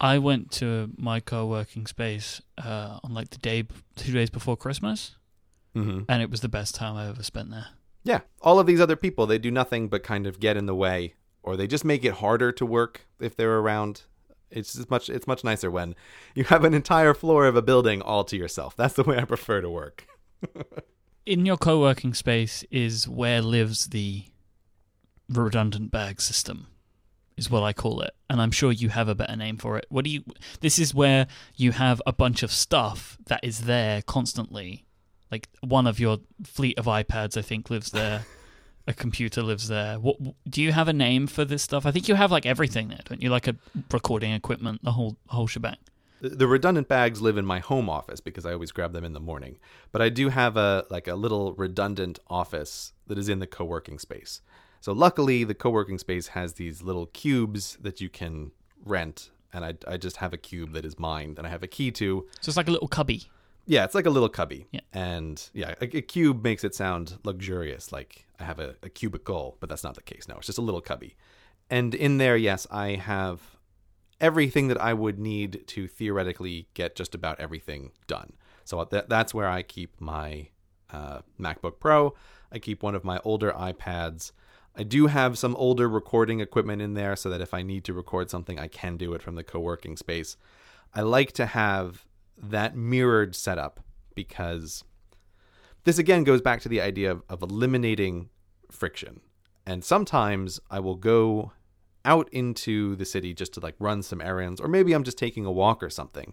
[0.00, 3.64] I went to my co-working space uh, on like the day,
[3.96, 5.16] two days before Christmas,
[5.76, 6.02] mm-hmm.
[6.08, 7.66] and it was the best time I ever spent there.
[8.02, 10.74] Yeah, all of these other people, they do nothing but kind of get in the
[10.74, 14.04] way, or they just make it harder to work if they're around.
[14.50, 15.10] It's just much.
[15.10, 15.94] It's much nicer when
[16.34, 18.74] you have an entire floor of a building all to yourself.
[18.74, 20.06] That's the way I prefer to work.
[21.26, 24.24] In your co working space is where lives the
[25.28, 26.66] redundant bag system,
[27.40, 28.12] is what I call it.
[28.28, 29.86] And I'm sure you have a better name for it.
[29.88, 30.22] What do you.
[30.60, 31.26] This is where
[31.56, 34.84] you have a bunch of stuff that is there constantly.
[35.32, 38.24] Like one of your fleet of iPads, I think, lives there.
[38.86, 39.98] a computer lives there.
[39.98, 40.16] What
[40.48, 41.86] do you have a name for this stuff?
[41.86, 43.30] I think you have like everything there, don't you?
[43.30, 43.54] Like a
[43.92, 45.76] recording equipment, the whole whole shebang.
[46.20, 49.12] The- The redundant bags live in my home office because I always grab them in
[49.12, 49.58] the morning.
[49.92, 53.98] But I do have a like a little redundant office that is in the co-working
[53.98, 54.40] space.
[54.80, 58.52] So luckily the co-working space has these little cubes that you can
[58.84, 61.66] rent and I, I just have a cube that is mine that I have a
[61.66, 62.26] key to.
[62.40, 63.28] So it's like a little cubby.
[63.66, 64.66] Yeah, it's like a little cubby.
[64.70, 64.80] Yeah.
[64.92, 69.56] And yeah, a, a cube makes it sound luxurious, like I have a, a cubicle,
[69.60, 70.28] but that's not the case.
[70.28, 71.16] No, it's just a little cubby.
[71.68, 73.40] And in there, yes, I have
[74.20, 78.32] everything that I would need to theoretically get just about everything done.
[78.64, 80.48] So that, that's where I keep my
[80.92, 82.14] uh, MacBook Pro.
[82.52, 84.32] I keep one of my older iPads.
[84.76, 87.92] I do have some older recording equipment in there so that if I need to
[87.92, 90.36] record something, I can do it from the co working space.
[90.94, 92.04] I like to have
[92.36, 93.80] that mirrored setup
[94.14, 94.84] because
[95.84, 98.28] this again goes back to the idea of, of eliminating
[98.70, 99.20] friction.
[99.66, 101.52] And sometimes I will go
[102.04, 105.44] out into the city just to like run some errands, or maybe I'm just taking
[105.44, 106.32] a walk or something.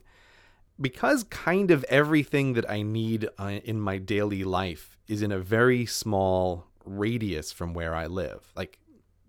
[0.80, 5.40] Because kind of everything that I need uh, in my daily life is in a
[5.40, 8.52] very small radius from where I live.
[8.56, 8.80] Like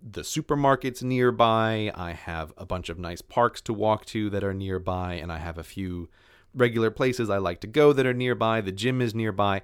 [0.02, 4.54] the supermarket's nearby, I have a bunch of nice parks to walk to that are
[4.54, 6.08] nearby, and I have a few
[6.54, 8.60] regular places I like to go that are nearby.
[8.60, 9.62] The gym is nearby,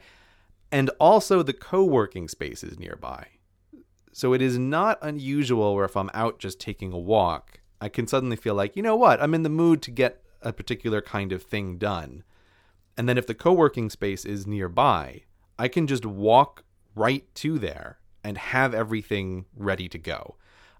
[0.73, 3.27] and also the co working space is nearby.
[4.13, 8.07] So it is not unusual where if I'm out just taking a walk, I can
[8.07, 11.33] suddenly feel like, you know what, I'm in the mood to get a particular kind
[11.33, 12.23] of thing done.
[12.97, 15.23] And then if the co working space is nearby,
[15.59, 16.65] I can just walk
[16.95, 20.37] right to there and have everything ready to go.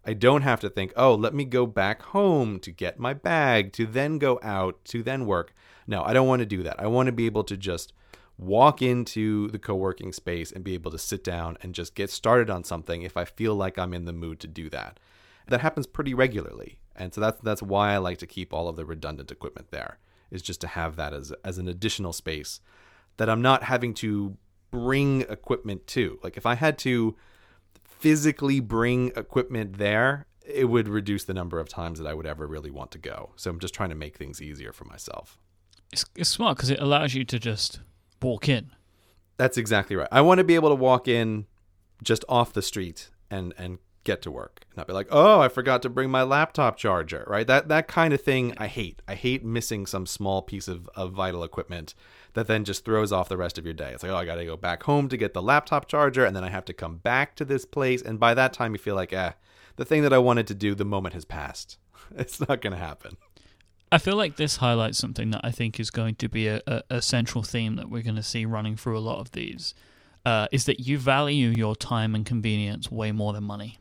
[0.07, 3.73] I don't have to think, oh, let me go back home to get my bag,
[3.75, 5.55] to then go out, to then work.
[5.87, 6.79] No, I don't want to do that.
[6.79, 7.93] I want to be able to just
[8.37, 12.11] walk into the co working space and be able to sit down and just get
[12.11, 15.01] started on something if I feel like I'm in the mood to do that.
[15.47, 16.79] That happens pretty regularly.
[16.97, 19.99] And so that's that's why I like to keep all of the redundant equipment there.
[20.31, 22.61] Is just to have that as as an additional space
[23.17, 24.37] that I'm not having to
[24.75, 26.19] bring equipment to.
[26.23, 27.17] Like if I had to
[27.85, 32.47] physically bring equipment there, it would reduce the number of times that I would ever
[32.47, 33.31] really want to go.
[33.37, 35.39] So I'm just trying to make things easier for myself.
[35.93, 37.81] It's, it's smart because it allows you to just
[38.21, 38.73] walk in.
[39.37, 40.09] That's exactly right.
[40.11, 41.47] I want to be able to walk in
[42.03, 44.67] just off the street and and get to work.
[44.77, 47.47] Not be like, "Oh, I forgot to bring my laptop charger." Right?
[47.47, 49.03] That that kind of thing I hate.
[49.09, 51.95] I hate missing some small piece of, of vital equipment
[52.35, 53.93] that then just throws off the rest of your day.
[53.93, 56.37] It's like, "Oh, I got to go back home to get the laptop charger and
[56.37, 58.95] then I have to come back to this place." And by that time you feel
[58.95, 59.33] like, "Eh,
[59.77, 61.79] the thing that I wanted to do, the moment has passed."
[62.17, 63.17] It's not going to happen.
[63.91, 66.83] I feel like this highlights something that I think is going to be a, a,
[66.91, 69.73] a central theme that we're going to see running through a lot of these.
[70.27, 73.79] Uh, is that you value your time and convenience way more than money.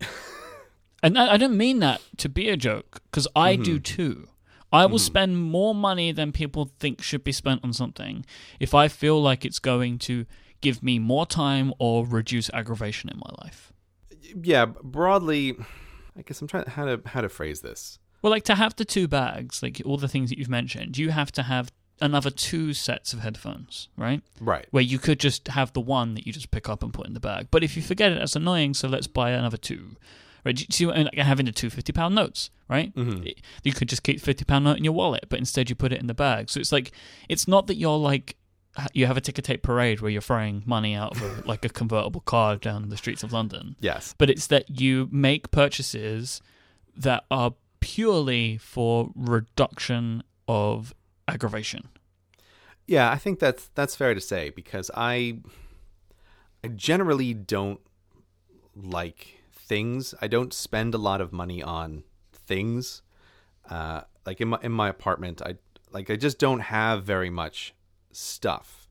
[1.02, 4.28] and I, I don't mean that to be a joke, because I do too.
[4.72, 5.04] I will mm-hmm.
[5.04, 8.26] spend more money than people think should be spent on something
[8.58, 10.26] if I feel like it's going to
[10.60, 13.72] give me more time or reduce aggravation in my life.
[14.42, 15.56] Yeah, broadly,
[16.16, 17.98] I guess I'm trying how to how to phrase this.
[18.22, 21.10] Well, like to have the two bags, like all the things that you've mentioned, you
[21.10, 24.22] have to have another two sets of headphones, right?
[24.40, 24.66] Right.
[24.70, 27.14] Where you could just have the one that you just pick up and put in
[27.14, 27.48] the bag.
[27.50, 28.74] But if you forget it, that's annoying.
[28.74, 29.96] So let's buy another two.
[30.44, 30.54] Right?
[30.54, 30.96] Do you see what?
[30.96, 32.94] Like having the two fifty pound notes, right?
[32.94, 33.34] Mhm.
[33.62, 36.00] You could just keep 50 pound note in your wallet, but instead you put it
[36.00, 36.50] in the bag.
[36.50, 36.92] So it's like,
[37.28, 38.36] it's not that you're like,
[38.92, 41.68] you have a ticker tape parade where you're throwing money out of a, like a
[41.68, 44.14] convertible car down the streets of London Yes.
[44.18, 46.42] but it's that you make purchases
[46.96, 50.92] that are purely for reduction of
[51.28, 51.88] aggravation.
[52.86, 55.38] Yeah, I think that's that's fair to say because I
[56.62, 57.80] I generally don't
[58.76, 60.14] like things.
[60.20, 63.02] I don't spend a lot of money on things.
[63.68, 65.56] Uh, like in my in my apartment, I
[65.92, 67.74] like I just don't have very much
[68.12, 68.88] stuff.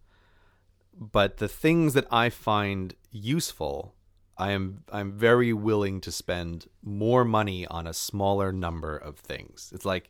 [0.95, 3.95] But the things that I find useful,
[4.37, 9.71] I am I'm very willing to spend more money on a smaller number of things.
[9.73, 10.09] It's like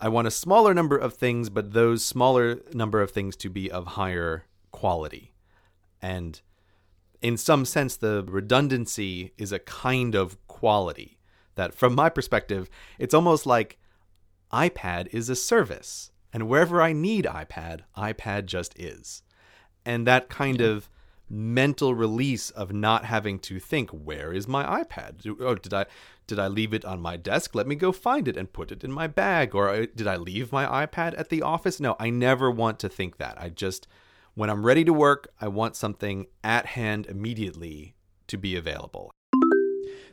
[0.00, 3.70] I want a smaller number of things, but those smaller number of things to be
[3.70, 5.32] of higher quality.
[6.00, 6.40] And
[7.22, 11.18] in some sense, the redundancy is a kind of quality
[11.54, 13.78] that, from my perspective, it's almost like
[14.52, 16.10] iPad is a service.
[16.32, 19.22] And wherever I need iPad, iPad just is.
[19.84, 20.88] And that kind of
[21.28, 25.26] mental release of not having to think, where is my iPad?
[25.40, 25.86] Oh, did I
[26.26, 27.54] did I leave it on my desk?
[27.54, 29.54] Let me go find it and put it in my bag.
[29.54, 31.80] Or did I leave my iPad at the office?
[31.80, 33.40] No, I never want to think that.
[33.40, 33.88] I just
[34.34, 37.94] when I'm ready to work, I want something at hand immediately
[38.28, 39.10] to be available.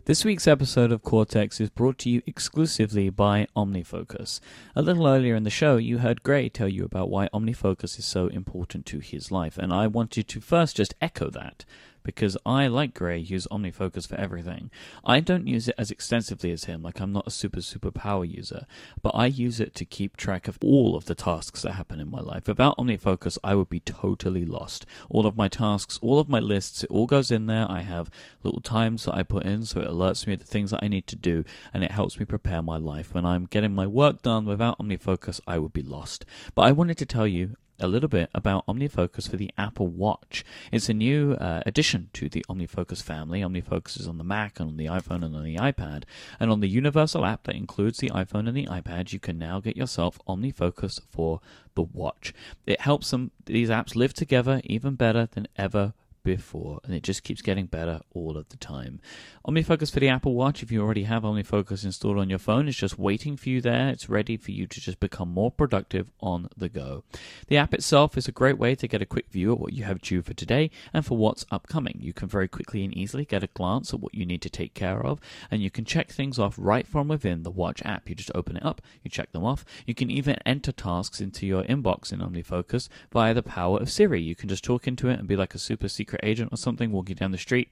[0.06, 4.40] This week's episode of Cortex is brought to you exclusively by OmniFocus.
[4.76, 8.06] A little earlier in the show, you heard Gray tell you about why OmniFocus is
[8.06, 11.66] so important to his life, and I wanted to first just echo that
[12.08, 14.72] because I, like Gray, use OmniFocus for everything.
[15.04, 18.24] I don't use it as extensively as him, like I'm not a super, super power
[18.24, 18.66] user,
[19.04, 22.10] but I use it to keep track of all of the tasks that happen in
[22.10, 22.48] my life.
[22.48, 24.86] Without OmniFocus, I would be totally lost.
[25.10, 27.70] All of my tasks, all of my lists, it all goes in there.
[27.70, 28.10] I have
[28.42, 31.08] little times that I put in so it alerts me the things that I need
[31.08, 31.44] to do,
[31.74, 33.14] and it helps me prepare my life.
[33.14, 36.26] When I'm getting my work done without OmniFocus, I would be lost.
[36.56, 40.44] But I wanted to tell you a little bit about OmniFocus for the Apple Watch.
[40.72, 43.42] It's a new uh, addition to the OmniFocus family.
[43.42, 46.04] OmniFocus is on the Mac and on the iPhone and on the iPad.
[46.40, 49.60] And on the Universal app that includes the iPhone and the iPad, you can now
[49.60, 51.40] get yourself OmniFocus for
[51.76, 52.34] the watch.
[52.66, 55.94] It helps them these apps live together even better than ever
[56.24, 59.00] before, and it just keeps getting better all of the time.
[59.48, 62.78] OmniFocus for the Apple Watch, if you already have OmniFocus installed on your phone, it's
[62.78, 63.90] just waiting for you there.
[63.90, 67.04] It's ready for you to just become more productive on the go.
[67.48, 69.84] The app itself is a great way to get a quick view at what you
[69.84, 71.98] have due for today and for what's upcoming.
[72.02, 74.74] You can very quickly and easily get a glance at what you need to take
[74.74, 78.10] care of, and you can check things off right from within the Watch app.
[78.10, 79.66] You just open it up, you check them off.
[79.86, 84.22] You can even enter tasks into your inbox in OmniFocus via the power of Siri.
[84.22, 86.92] You can just talk into it and be like a super secret agent or something
[86.92, 87.70] walking down the street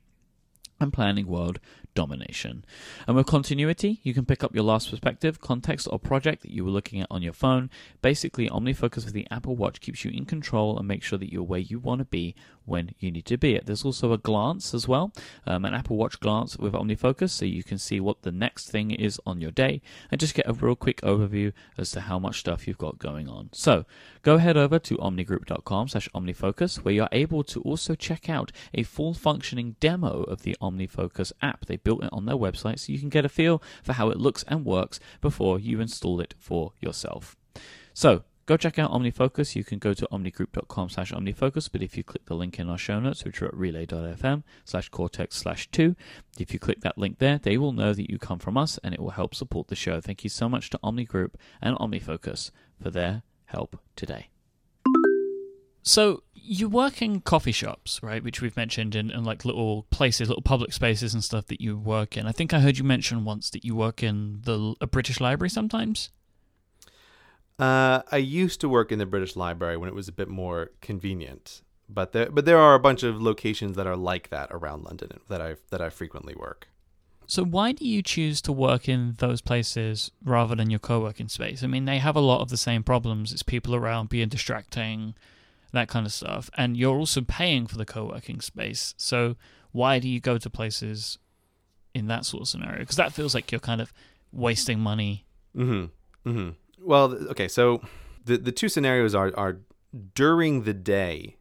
[0.79, 1.59] and planning world
[1.93, 2.65] domination.
[3.07, 6.65] And with continuity, you can pick up your last perspective, context, or project that you
[6.65, 7.69] were looking at on your phone.
[8.01, 11.43] Basically, OmniFocus with the Apple Watch keeps you in control and makes sure that you're
[11.43, 12.35] where you want to be
[12.65, 13.65] when you need to be it.
[13.65, 15.11] There's also a glance as well,
[15.45, 18.91] um, an Apple Watch glance with OmniFocus, so you can see what the next thing
[18.91, 22.39] is on your day and just get a real quick overview as to how much
[22.39, 23.49] stuff you've got going on.
[23.51, 23.85] So
[24.21, 28.83] go head over to omnigroup.com slash omnifocus where you're able to also check out a
[28.83, 31.65] full functioning demo of the OmniFocus app.
[31.65, 34.17] They built it on their website so you can get a feel for how it
[34.17, 37.35] looks and works before you install it for yourself.
[37.93, 39.55] So Go check out OmniFocus.
[39.55, 42.77] You can go to omnigroup.com slash omnifocus, but if you click the link in our
[42.77, 45.95] show notes, which are at relay.fm slash cortex slash 2,
[46.37, 48.93] if you click that link there, they will know that you come from us and
[48.93, 49.99] it will help support the show.
[49.99, 54.29] Thank you so much to Omni Group and OmniFocus for their help today.
[55.81, 58.23] So you work in coffee shops, right?
[58.23, 61.77] Which we've mentioned in, in, like little places, little public spaces and stuff that you
[61.77, 62.27] work in.
[62.27, 65.49] I think I heard you mention once that you work in the a British Library
[65.49, 66.11] sometimes.
[67.57, 70.71] Uh, I used to work in the British Library when it was a bit more
[70.81, 74.83] convenient, but there but there are a bunch of locations that are like that around
[74.83, 76.67] London that I that I frequently work.
[77.27, 81.63] So why do you choose to work in those places rather than your co-working space?
[81.63, 83.33] I mean, they have a lot of the same problems.
[83.33, 85.15] It's people around being distracting,
[85.71, 88.93] that kind of stuff, and you're also paying for the co-working space.
[88.97, 89.37] So
[89.71, 91.17] why do you go to places
[91.93, 92.79] in that sort of scenario?
[92.79, 93.91] Because that feels like you're kind of
[94.31, 95.25] wasting money.
[95.55, 96.29] Mm-hmm.
[96.29, 96.49] Mm-hmm.
[96.85, 97.81] Well, okay, so
[98.23, 99.57] the the two scenarios are are
[100.13, 101.37] during the day.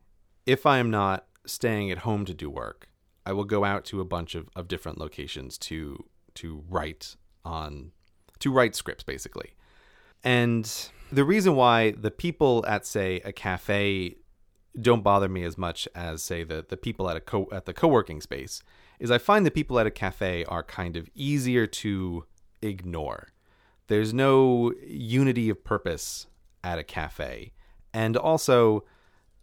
[0.46, 2.88] If I am not staying at home to do work,
[3.26, 6.04] I will go out to a bunch of, of different locations to
[6.36, 7.92] to write on
[8.38, 9.54] to write scripts basically.
[10.22, 10.70] And
[11.12, 14.16] the reason why the people at say a cafe
[14.80, 17.74] don't bother me as much as say the the people at a co at the
[17.74, 18.62] co-working space
[18.98, 22.24] is I find the people at a cafe are kind of easier to
[22.62, 23.33] ignore.
[23.86, 26.26] There's no unity of purpose
[26.62, 27.52] at a cafe.
[27.92, 28.84] And also,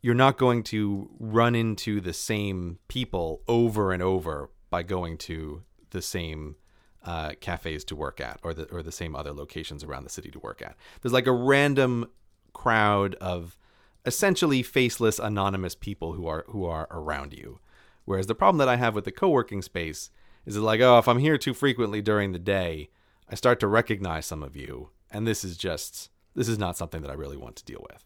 [0.01, 5.63] you're not going to run into the same people over and over by going to
[5.91, 6.55] the same
[7.03, 10.29] uh, cafes to work at or the or the same other locations around the city
[10.31, 10.75] to work at.
[11.01, 12.07] There's like a random
[12.53, 13.57] crowd of
[14.05, 17.59] essentially faceless anonymous people who are who are around you.
[18.05, 20.09] Whereas the problem that I have with the co-working space
[20.45, 22.89] is like, oh, if I'm here too frequently during the day,
[23.31, 27.01] I start to recognize some of you, and this is just this is not something
[27.01, 28.05] that I really want to deal with.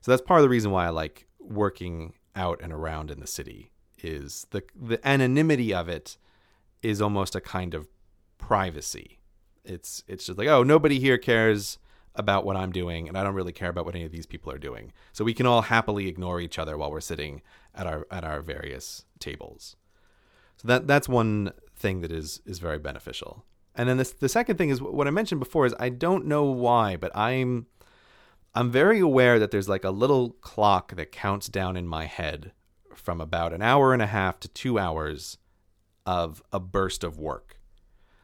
[0.00, 3.26] So that's part of the reason why I like working out and around in the
[3.26, 6.16] city is the the anonymity of it
[6.82, 7.88] is almost a kind of
[8.38, 9.18] privacy.
[9.64, 11.78] It's it's just like, oh, nobody here cares
[12.14, 14.52] about what I'm doing, and I don't really care about what any of these people
[14.52, 14.92] are doing.
[15.12, 17.42] So we can all happily ignore each other while we're sitting
[17.74, 19.76] at our at our various tables.
[20.56, 23.44] So that that's one thing that is is very beneficial.
[23.74, 26.44] And then this, the second thing is what I mentioned before is I don't know
[26.44, 27.66] why, but I'm
[28.54, 32.52] I'm very aware that there's like a little clock that counts down in my head
[32.94, 35.38] from about an hour and a half to 2 hours
[36.04, 37.60] of a burst of work.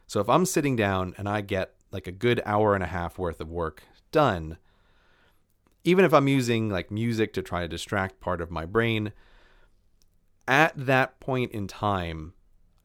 [0.05, 3.17] So if I'm sitting down and I get like a good hour and a half
[3.17, 4.57] worth of work done,
[5.83, 9.13] even if I'm using like music to try to distract part of my brain,
[10.47, 12.33] at that point in time,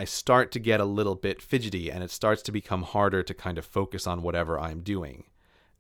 [0.03, 3.33] I start to get a little bit fidgety and it starts to become harder to
[3.33, 5.27] kind of focus on whatever I'm doing.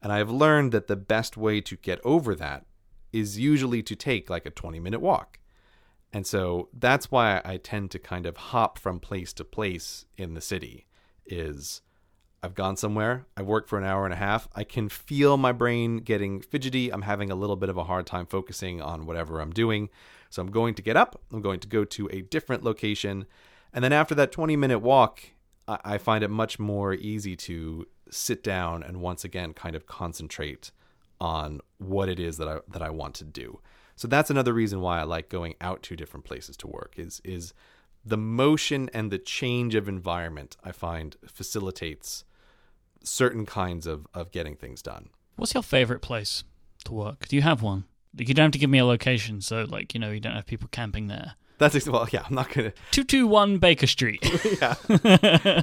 [0.01, 2.64] And I've learned that the best way to get over that
[3.12, 5.41] is usually to take like a 20 minute walk.
[6.12, 10.35] And so that's why I tend to kind of hop from place to place in
[10.35, 10.87] the city
[11.27, 11.83] is
[12.45, 15.51] I've gone somewhere, I've worked for an hour and a half, I can feel my
[15.51, 19.41] brain getting fidgety, I'm having a little bit of a hard time focusing on whatever
[19.41, 19.91] I'm doing.
[20.31, 23.27] So I'm going to get up, I'm going to go to a different location,
[23.73, 25.23] and then after that 20 minute walk,
[25.68, 30.70] I find it much more easy to sit down and once again kind of concentrate
[31.20, 33.61] on what it is that I that I want to do.
[33.97, 37.20] So that's another reason why I like going out to different places to work is
[37.25, 37.55] is
[38.05, 42.25] the motion and the change of environment I find facilitates
[43.05, 45.11] certain kinds of, of getting things done.
[45.37, 46.45] What's your favorite place
[46.85, 47.29] to work?
[47.29, 47.85] Do you have one?
[48.16, 50.47] You don't have to give me a location, so like you know you don't have
[50.47, 51.35] people camping there.
[51.71, 52.25] That's well, yeah.
[52.27, 54.23] I'm not gonna two two one Baker Street.
[54.61, 54.75] yeah.
[55.05, 55.63] yeah,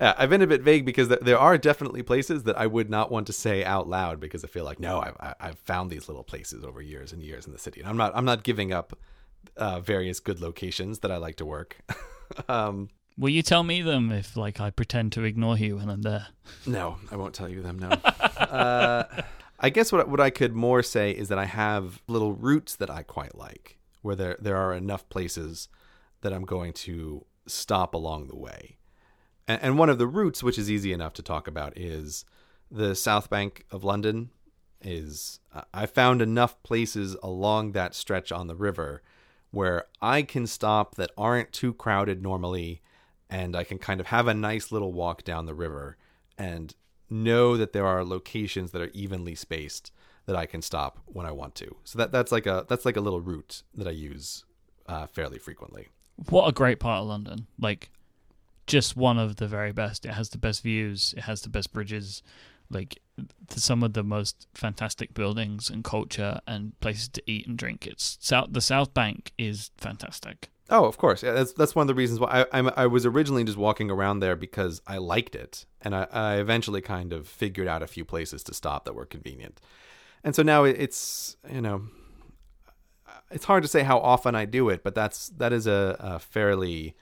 [0.18, 3.26] I've been a bit vague because there are definitely places that I would not want
[3.28, 6.64] to say out loud because I feel like no, I've I've found these little places
[6.64, 8.98] over years and years in the city, and I'm not I'm not giving up
[9.56, 11.76] uh, various good locations that I like to work.
[12.48, 16.02] um, Will you tell me them if, like, I pretend to ignore you when I'm
[16.02, 16.28] there?
[16.66, 17.76] No, I won't tell you them.
[17.76, 17.88] No.
[17.88, 19.22] uh,
[19.58, 22.90] I guess what what I could more say is that I have little routes that
[22.90, 25.68] I quite like, where there there are enough places
[26.20, 28.76] that I'm going to stop along the way.
[29.46, 32.24] And, and one of the routes, which is easy enough to talk about, is
[32.70, 34.30] the South Bank of London.
[34.80, 39.02] Is uh, I found enough places along that stretch on the river
[39.50, 42.82] where I can stop that aren't too crowded normally,
[43.28, 45.96] and I can kind of have a nice little walk down the river
[46.36, 46.74] and
[47.10, 49.90] know that there are locations that are evenly spaced
[50.28, 51.74] that I can stop when I want to.
[51.84, 54.44] So that that's like a that's like a little route that I use
[54.86, 55.88] uh, fairly frequently.
[56.28, 57.46] What a great part of London!
[57.58, 57.90] Like,
[58.66, 60.04] just one of the very best.
[60.04, 61.14] It has the best views.
[61.16, 62.22] It has the best bridges.
[62.70, 62.98] Like
[63.48, 67.86] some of the most fantastic buildings and culture and places to eat and drink.
[67.86, 68.48] It's south.
[68.50, 70.50] The South Bank is fantastic.
[70.68, 71.22] Oh, of course.
[71.22, 73.90] Yeah, that's that's one of the reasons why I I'm, i was originally just walking
[73.90, 77.86] around there because I liked it, and I, I eventually kind of figured out a
[77.86, 79.58] few places to stop that were convenient,
[80.24, 81.82] and so now it's you know
[83.30, 86.18] it's hard to say how often I do it, but that's that is a, a
[86.18, 86.94] fairly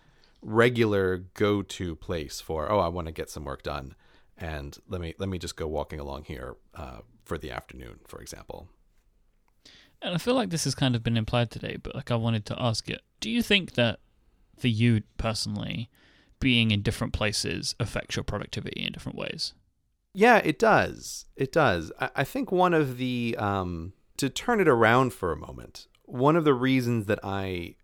[0.42, 3.94] regular go to place for oh I want to get some work done,
[4.36, 8.20] and let me let me just go walking along here uh, for the afternoon, for
[8.20, 8.68] example.
[10.02, 12.44] And I feel like this has kind of been implied today, but like I wanted
[12.46, 13.02] to ask it.
[13.20, 13.98] Do you think that
[14.58, 15.88] for you personally,
[16.38, 19.54] being in different places affects your productivity in different ways?
[20.16, 21.26] Yeah, it does.
[21.36, 21.92] It does.
[22.00, 26.36] I, I think one of the um, to turn it around for a moment, one
[26.36, 27.74] of the reasons that I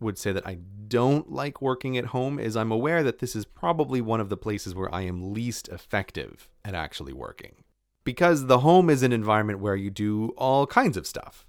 [0.00, 0.58] would say that I
[0.88, 4.36] don't like working at home is I'm aware that this is probably one of the
[4.36, 7.62] places where I am least effective at actually working.
[8.02, 11.46] Because the home is an environment where you do all kinds of stuff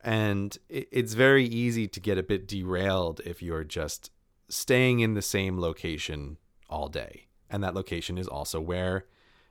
[0.00, 4.12] and it's very easy to get a bit derailed if you're just
[4.48, 6.36] staying in the same location
[6.70, 7.26] all day.
[7.50, 9.06] And that location is also where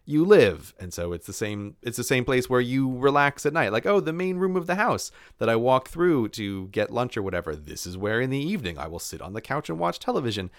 [0.05, 0.73] you live.
[0.79, 3.71] And so it's the same it's the same place where you relax at night.
[3.71, 7.15] Like, oh, the main room of the house that I walk through to get lunch
[7.17, 7.55] or whatever.
[7.55, 10.49] This is where in the evening I will sit on the couch and watch television.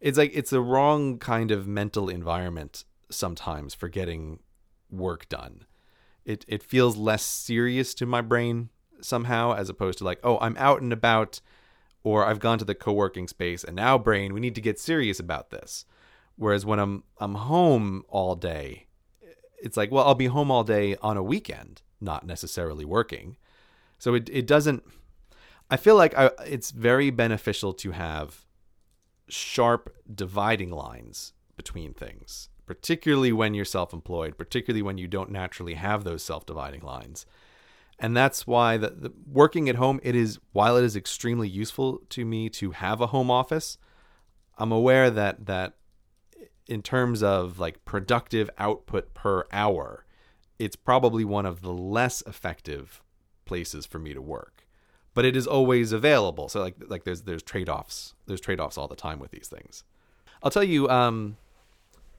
[0.00, 4.40] It's like it's the wrong kind of mental environment sometimes for getting
[4.90, 5.64] work done.
[6.24, 8.70] It it feels less serious to my brain
[9.04, 11.40] somehow as opposed to like oh i'm out and about
[12.02, 15.20] or i've gone to the co-working space and now brain we need to get serious
[15.20, 15.84] about this
[16.36, 18.86] whereas when i'm i'm home all day
[19.64, 23.36] it's like well i'll be home all day on a weekend not necessarily working.
[23.98, 24.84] So it, it doesn't
[25.70, 28.44] i feel like I, it's very beneficial to have
[29.28, 36.04] sharp dividing lines between things particularly when you're self-employed particularly when you don't naturally have
[36.04, 37.26] those self-dividing lines.
[37.98, 42.02] And that's why the, the, working at home it is while it is extremely useful
[42.10, 43.78] to me to have a home office
[44.58, 45.74] i'm aware that that
[46.66, 50.04] in terms of like productive output per hour
[50.58, 53.02] it's probably one of the less effective
[53.44, 54.64] places for me to work
[55.14, 56.48] but it is always available.
[56.48, 58.14] So like like there's there's trade offs.
[58.26, 59.84] There's trade offs all the time with these things.
[60.42, 61.36] I'll tell you um,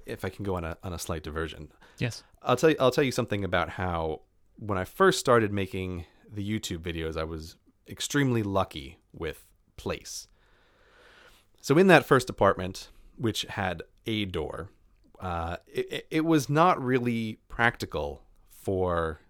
[0.06, 1.72] if I can go on a on a slight diversion.
[2.00, 2.24] Yes.
[2.42, 4.22] I'll tell you I'll tell you something about how
[4.58, 9.46] when I first started making the YouTube videos, I was extremely lucky with
[9.78, 10.28] place.
[11.62, 14.70] So in that first apartment, which had a door,
[15.20, 19.22] uh, it, it was not really practical for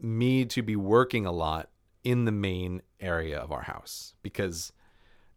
[0.00, 1.70] me to be working a lot
[2.04, 4.72] in the main area of our house because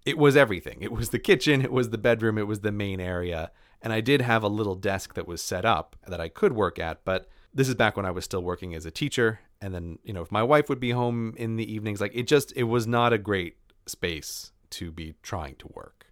[0.05, 0.77] it was everything.
[0.81, 3.51] It was the kitchen, it was the bedroom, it was the main area.
[3.81, 6.79] And I did have a little desk that was set up that I could work
[6.79, 9.39] at, but this is back when I was still working as a teacher.
[9.59, 12.27] And then, you know, if my wife would be home in the evenings, like it
[12.27, 16.07] just, it was not a great space to be trying to work.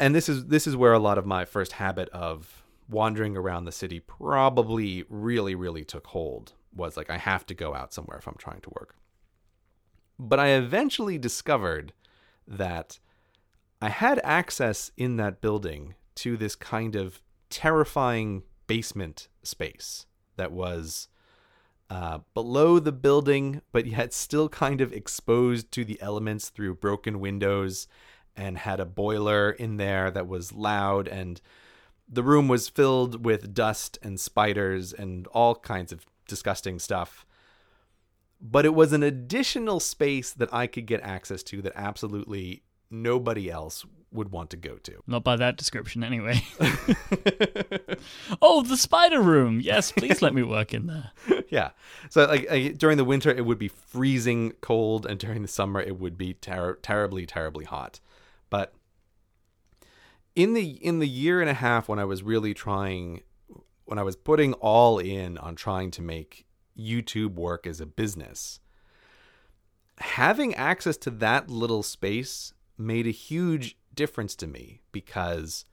[0.00, 3.66] And this is, this is where a lot of my first habit of wandering around
[3.66, 8.16] the city probably really, really took hold was like, I have to go out somewhere
[8.16, 8.96] if I'm trying to work.
[10.18, 11.92] But I eventually discovered
[12.48, 12.98] that
[13.82, 17.20] I had access in that building to this kind of
[17.50, 21.08] terrifying basement space that was
[21.90, 27.20] uh, below the building, but yet still kind of exposed to the elements through broken
[27.20, 27.86] windows
[28.36, 31.40] and had a boiler in there that was loud and
[32.12, 37.24] the room was filled with dust and spiders and all kinds of disgusting stuff.
[38.40, 43.50] But it was an additional space that I could get access to that absolutely nobody
[43.50, 45.02] else would want to go to.
[45.06, 46.42] Not by that description, anyway.
[48.42, 49.60] oh, the spider room.
[49.60, 51.12] Yes, please let me work in there.
[51.48, 51.70] yeah.
[52.08, 55.80] So, like uh, during the winter, it would be freezing cold, and during the summer,
[55.80, 58.00] it would be ter- terribly, terribly hot.
[58.50, 58.74] But
[60.34, 63.22] in the in the year and a half when I was really trying
[63.84, 66.46] when I was putting all in on trying to make
[66.78, 68.60] YouTube work as a business,
[69.98, 75.64] having access to that little space made a huge difference to me because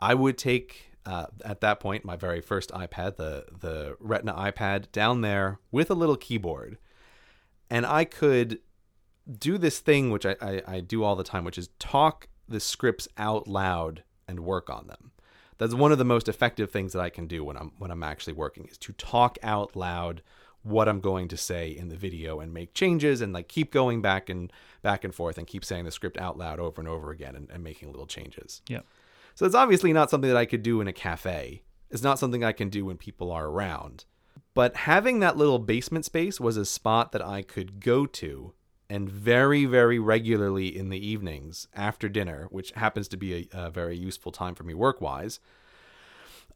[0.00, 4.92] I would take uh, at that point my very first iPad, the the Retina iPad,
[4.92, 6.78] down there with a little keyboard,
[7.70, 8.60] and I could
[9.38, 12.60] do this thing which I, I, I do all the time, which is talk the
[12.60, 15.12] scripts out loud and work on them
[15.58, 18.02] that's one of the most effective things that I can do when I'm when I'm
[18.02, 20.22] actually working is to talk out loud
[20.62, 24.02] what I'm going to say in the video and make changes and like keep going
[24.02, 24.52] back and
[24.82, 27.48] back and forth and keep saying the script out loud over and over again and,
[27.50, 28.62] and making little changes.
[28.68, 28.80] Yeah.
[29.34, 31.62] So it's obviously not something that I could do in a cafe.
[31.90, 34.04] It's not something I can do when people are around.
[34.52, 38.52] But having that little basement space was a spot that I could go to
[38.90, 43.70] and very, very regularly in the evenings after dinner, which happens to be a, a
[43.70, 45.40] very useful time for me work wise,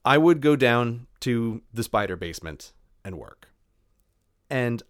[0.05, 2.72] I would go down to the spider basement
[3.05, 3.49] and work.
[4.49, 4.83] And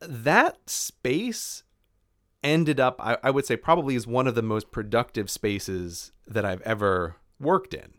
[0.00, 1.62] that space
[2.42, 6.44] ended up, I, I would say, probably is one of the most productive spaces that
[6.44, 7.94] I've ever worked in.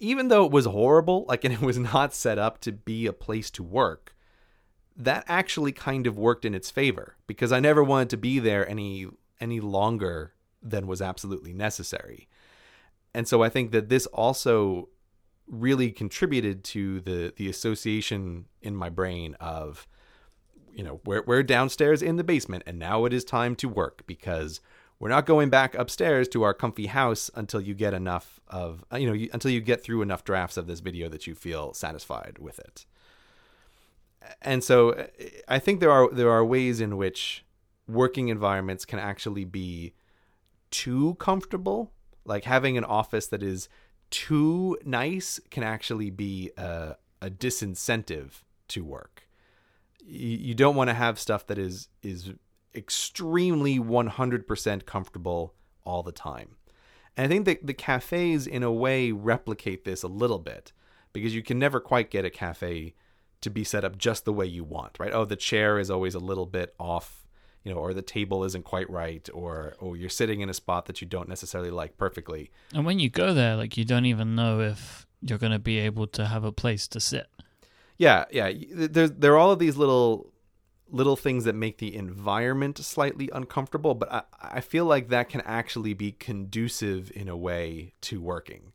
[0.00, 3.12] Even though it was horrible, like, and it was not set up to be a
[3.12, 4.14] place to work,
[4.98, 8.68] that actually kind of worked in its favor because I never wanted to be there
[8.68, 9.06] any
[9.40, 12.28] any longer than was absolutely necessary.
[13.14, 14.88] And so I think that this also
[15.46, 19.86] really contributed to the the association in my brain of
[20.74, 24.02] you know we're we're downstairs in the basement and now it is time to work
[24.06, 24.60] because
[24.98, 29.10] we're not going back upstairs to our comfy house until you get enough of you
[29.10, 32.58] know until you get through enough drafts of this video that you feel satisfied with
[32.58, 32.84] it
[34.42, 35.08] and so
[35.48, 37.44] I think there are there are ways in which
[37.86, 39.94] working environments can actually be
[40.70, 41.92] too comfortable.
[42.24, 43.68] Like having an office that is
[44.10, 49.28] too nice can actually be a, a disincentive to work.
[50.04, 52.32] You, you don't want to have stuff that is is
[52.74, 55.54] extremely 100% comfortable
[55.84, 56.56] all the time.
[57.16, 60.72] And I think that the cafes in a way replicate this a little bit
[61.12, 62.94] because you can never quite get a cafe
[63.40, 65.12] to be set up just the way you want, right?
[65.12, 67.26] Oh, the chair is always a little bit off,
[67.64, 70.86] you know, or the table isn't quite right, or or you're sitting in a spot
[70.86, 72.50] that you don't necessarily like perfectly.
[72.74, 75.78] And when you go there, like you don't even know if you're going to be
[75.78, 77.28] able to have a place to sit.
[77.96, 78.52] Yeah, yeah.
[78.72, 80.32] There's there are all of these little
[80.90, 85.42] little things that make the environment slightly uncomfortable, but I, I feel like that can
[85.42, 88.72] actually be conducive in a way to working.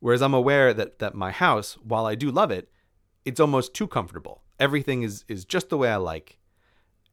[0.00, 2.70] Whereas I'm aware that that my house, while I do love it,
[3.28, 4.42] it's almost too comfortable.
[4.58, 6.38] Everything is is just the way I like,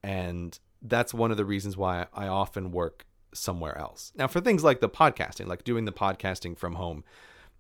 [0.02, 4.14] and that's one of the reasons why I often work somewhere else.
[4.16, 7.04] Now, for things like the podcasting, like doing the podcasting from home,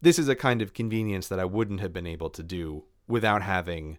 [0.01, 3.41] this is a kind of convenience that I wouldn't have been able to do without
[3.41, 3.97] having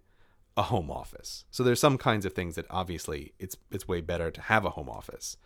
[0.56, 1.44] a home office.
[1.50, 4.70] So there's some kinds of things that obviously it's it's way better to have a
[4.70, 5.36] home office.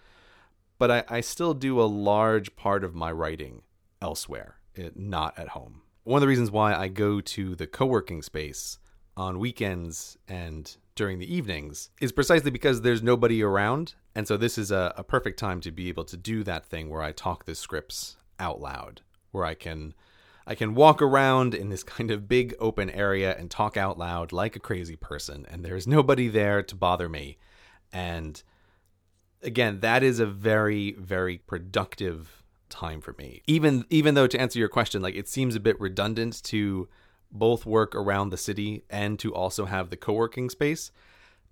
[0.79, 3.63] But I, I still do a large part of my writing
[4.01, 5.83] elsewhere, eh, not at home.
[6.05, 8.79] One of the reasons why I go to the co-working space
[9.21, 13.95] on weekends and during the evenings is precisely because there's nobody around.
[14.15, 16.89] And so this is a, a perfect time to be able to do that thing
[16.89, 19.93] where I talk the scripts out loud, where I can
[20.47, 24.33] I can walk around in this kind of big open area and talk out loud
[24.33, 27.37] like a crazy person, and there's nobody there to bother me.
[27.93, 28.43] And
[29.43, 33.43] again, that is a very, very productive time for me.
[33.47, 36.89] Even even though to answer your question, like it seems a bit redundant to
[37.33, 40.91] both work around the city and to also have the co-working space.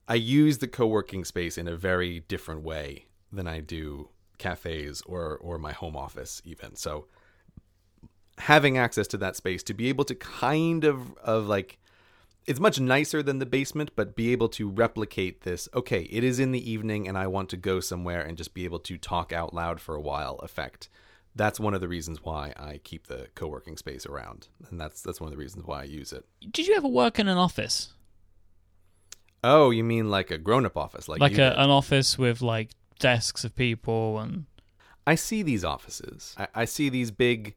[0.06, 4.08] I use the co-working space in a very different way than I do
[4.38, 6.76] cafes or or my home office even.
[6.76, 7.06] So
[8.38, 11.78] having access to that space to be able to kind of of like
[12.46, 16.38] it's much nicer than the basement but be able to replicate this okay it is
[16.38, 19.32] in the evening and i want to go somewhere and just be able to talk
[19.32, 20.88] out loud for a while effect
[21.38, 25.20] that's one of the reasons why i keep the co-working space around and that's that's
[25.20, 27.94] one of the reasons why i use it Did you ever work in an office?
[29.42, 33.44] oh you mean like a grown-up office like, Like a, an office with like desks
[33.44, 34.44] of people and
[35.06, 36.34] I see these offices.
[36.36, 37.54] I, I see these big,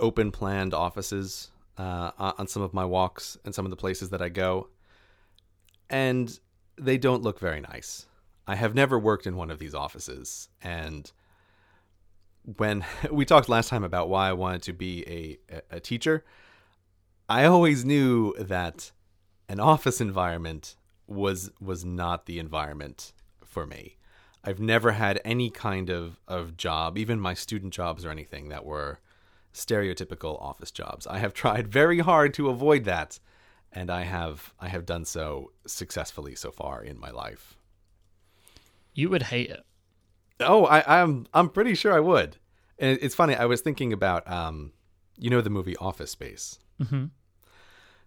[0.00, 4.10] open planned offices uh, on on some of my walks and some of the places
[4.10, 4.68] that I go,
[5.88, 6.36] and
[6.76, 8.06] they don't look very nice.
[8.44, 11.12] I have never worked in one of these offices, and
[12.44, 16.24] when we talked last time about why I wanted to be a, a, teacher,
[17.28, 18.92] I always knew that
[19.48, 20.76] an office environment
[21.06, 23.12] was was not the environment
[23.44, 23.96] for me.
[24.44, 28.64] I've never had any kind of, of job, even my student jobs or anything, that
[28.64, 28.98] were
[29.54, 31.06] stereotypical office jobs.
[31.06, 33.20] I have tried very hard to avoid that,
[33.70, 37.56] and I have I have done so successfully so far in my life.
[38.94, 39.64] you would hate it.
[40.42, 42.36] Oh, I, I'm I'm pretty sure I would.
[42.78, 43.34] And it's funny.
[43.34, 44.72] I was thinking about um,
[45.18, 46.58] you know, the movie Office Space.
[46.88, 47.06] hmm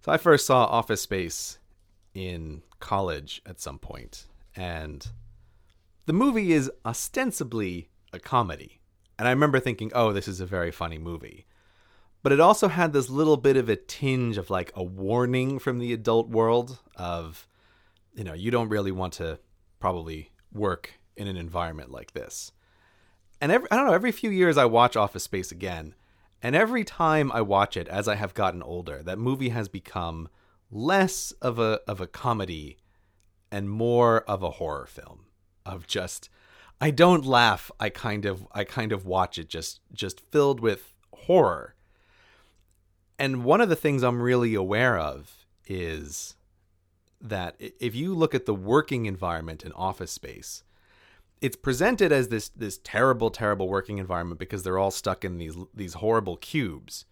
[0.01, 1.59] So I first saw Office Space
[2.13, 5.07] in college at some point, and
[6.05, 8.81] the movie is ostensibly a comedy.
[9.17, 11.45] And I remember thinking, "Oh, this is a very funny movie."
[12.23, 15.77] But it also had this little bit of a tinge of like a warning from
[15.77, 17.47] the adult world of
[18.15, 19.39] you know, you don't really want to
[19.79, 22.51] probably work in an environment like this.
[23.41, 25.93] And every I don't know, every few years I watch Office Space again,
[26.41, 30.29] and every time I watch it as I have gotten older, that movie has become
[30.71, 32.77] less of a of a comedy
[33.51, 35.25] and more of a horror film
[35.65, 36.29] of just
[36.81, 40.93] I don't laugh, I kind of I kind of watch it just just filled with
[41.13, 41.75] horror.
[43.17, 46.35] And one of the things I'm really aware of is
[47.21, 50.63] that if you look at the working environment in office space,
[51.45, 55.55] it's presented as this this terrible terrible working environment because they're all stuck in these
[55.75, 57.05] these horrible cubes.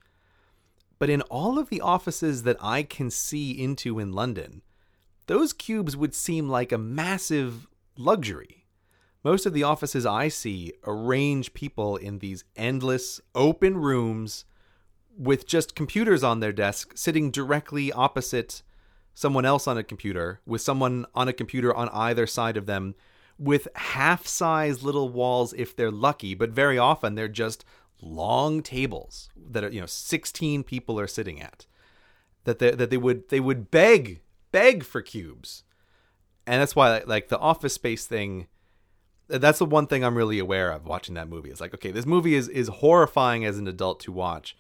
[0.98, 4.64] But in all of the offices that I can see into in London,
[5.28, 8.66] those cubes would seem like a massive luxury.
[9.24, 14.46] Most of the offices I see arrange people in these endless open rooms
[15.16, 18.64] with just computers on their desk sitting directly opposite
[19.14, 22.96] someone else on a computer with someone on a computer on either side of them
[23.38, 27.66] with half size little walls if they're lucky but very often they're just
[28.02, 31.66] long tables that are you know 16 people are sitting at
[32.44, 34.22] that they, that they would they would beg
[34.52, 35.64] beg for cubes
[36.46, 38.48] and that's why like the office space thing
[39.28, 41.50] that's the one thing I'm really aware of watching that movie.
[41.50, 44.56] It's like, okay, this movie is is horrifying as an adult to watch,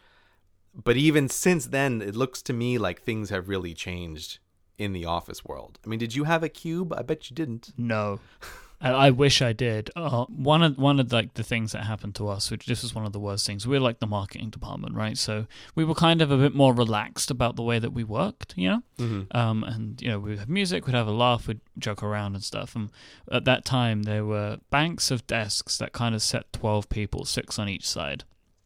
[0.73, 4.39] but even since then, it looks to me like things have really changed
[4.77, 5.79] in the office world.
[5.85, 6.93] I mean, did you have a cube?
[6.93, 7.73] I bet you didn't.
[7.77, 8.19] No.
[8.91, 9.89] I, wish I did.
[9.95, 12.93] Uh, one of one of like the things that happened to us, which this was
[12.93, 13.65] one of the worst things.
[13.65, 15.17] We are like the marketing department, right?
[15.17, 18.53] So we were kind of a bit more relaxed about the way that we worked,
[18.57, 18.83] you know.
[18.97, 19.37] Mm-hmm.
[19.37, 22.43] Um, and you know, we'd have music, we'd have a laugh, we'd joke around and
[22.43, 22.75] stuff.
[22.75, 22.89] And
[23.31, 27.57] at that time, there were banks of desks that kind of set twelve people, six
[27.57, 28.23] on each side.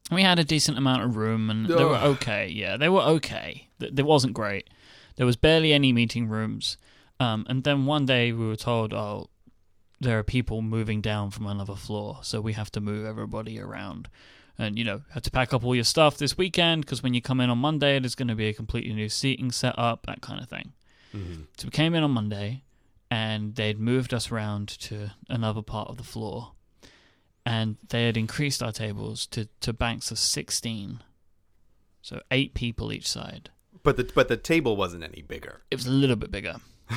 [0.09, 2.47] We had a decent amount of room, and they were okay.
[2.47, 3.67] Yeah, they were okay.
[3.79, 4.69] There wasn't great.
[5.17, 6.77] There was barely any meeting rooms.
[7.19, 9.29] Um, and then one day we were told, oh,
[9.99, 14.09] there are people moving down from another floor, so we have to move everybody around.
[14.59, 17.21] And, you know, have to pack up all your stuff this weekend because when you
[17.21, 20.21] come in on Monday, there's going to be a completely new seating set up, that
[20.21, 20.73] kind of thing.
[21.15, 21.43] Mm-hmm.
[21.57, 22.63] So we came in on Monday
[23.11, 26.53] and they'd moved us around to another part of the floor.
[27.45, 31.03] And they had increased our tables to, to banks of 16.
[32.01, 33.51] So eight people each side.
[33.83, 35.61] But the but the table wasn't any bigger.
[35.71, 36.55] It was a little bit bigger.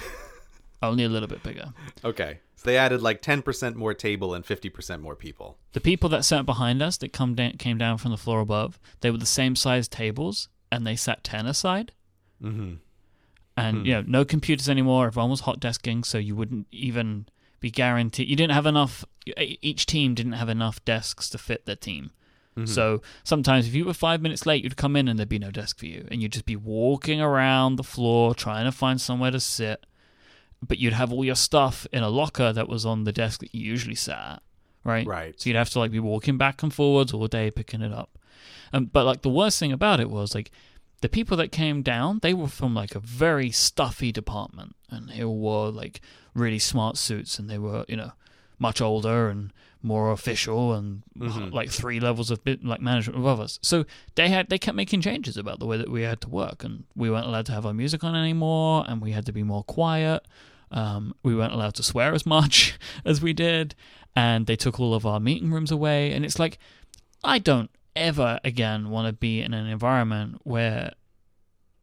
[0.83, 1.73] Only a little bit bigger.
[2.05, 2.41] Okay.
[2.57, 5.59] So they added like 10% more table and 50% more people.
[5.73, 8.79] The people that sat behind us that come down, came down from the floor above,
[9.01, 11.93] they were the same size tables, and they sat ten aside.
[12.43, 12.75] Mm-hmm.
[13.57, 13.85] And Hmm.
[13.85, 15.07] you know, no computers anymore.
[15.07, 17.27] Everyone was hot desking, so you wouldn't even
[17.61, 18.29] be guaranteed.
[18.29, 19.05] You didn't have enough.
[19.37, 22.11] Each team didn't have enough desks to fit their team.
[22.57, 22.67] Mm-hmm.
[22.67, 25.51] So sometimes, if you were five minutes late, you'd come in and there'd be no
[25.51, 29.31] desk for you, and you'd just be walking around the floor trying to find somewhere
[29.31, 29.85] to sit.
[30.67, 33.55] But you'd have all your stuff in a locker that was on the desk that
[33.55, 34.43] you usually sat at,
[34.85, 35.07] right?
[35.07, 35.41] Right.
[35.41, 38.19] So you'd have to like be walking back and forwards all day picking it up.
[38.73, 40.51] Um, but like the worst thing about it was like
[41.01, 45.25] the people that came down, they were from like a very stuffy department, and they
[45.25, 46.01] all wore like
[46.35, 48.13] really smart suits, and they were you know
[48.61, 51.53] much older and more official, and Mhm.
[51.53, 53.59] like three levels of bit, like management above us.
[53.63, 56.63] So they had they kept making changes about the way that we had to work,
[56.63, 59.43] and we weren't allowed to have our music on anymore, and we had to be
[59.43, 60.25] more quiet.
[60.71, 63.75] Um, we weren't allowed to swear as much as we did,
[64.15, 66.13] and they took all of our meeting rooms away.
[66.13, 66.59] And it's like,
[67.25, 70.93] I don't ever again want to be in an environment where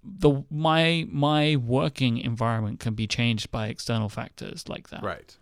[0.03, 5.03] the my my working environment can be changed by external factors like that.
[5.03, 5.35] Right.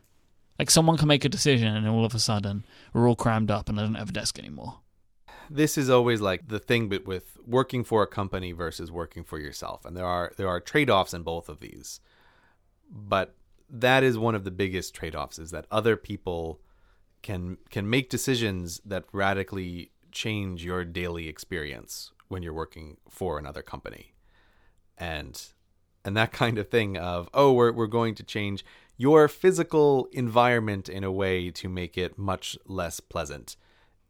[0.57, 3.69] Like someone can make a decision, and all of a sudden we're all crammed up,
[3.69, 4.79] and I don't have a desk anymore.
[5.49, 9.37] This is always like the thing but with working for a company versus working for
[9.37, 9.85] yourself.
[9.85, 11.99] And there are there are trade-offs in both of these.
[12.89, 13.35] But
[13.69, 16.61] that is one of the biggest trade-offs is that other people
[17.21, 23.61] can can make decisions that radically change your daily experience when you're working for another
[23.61, 24.13] company.
[24.97, 25.41] And
[26.03, 28.63] and that kind of thing of oh we're we're going to change
[28.97, 33.55] your physical environment in a way to make it much less pleasant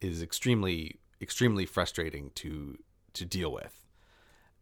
[0.01, 2.77] is extremely extremely frustrating to
[3.13, 3.85] to deal with.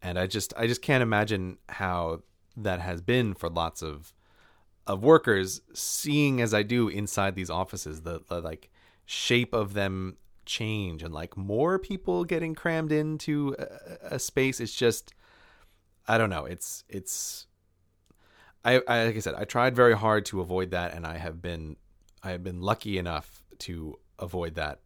[0.01, 2.23] And I just I just can't imagine how
[2.55, 4.13] that has been for lots of
[4.85, 8.69] of workers seeing as I do inside these offices the, the like
[9.05, 14.75] shape of them change and like more people getting crammed into a, a space it's
[14.75, 15.13] just
[16.05, 17.47] I don't know it's it's
[18.65, 21.41] I, I like I said I tried very hard to avoid that and I have
[21.41, 21.75] been
[22.23, 24.79] I have been lucky enough to avoid that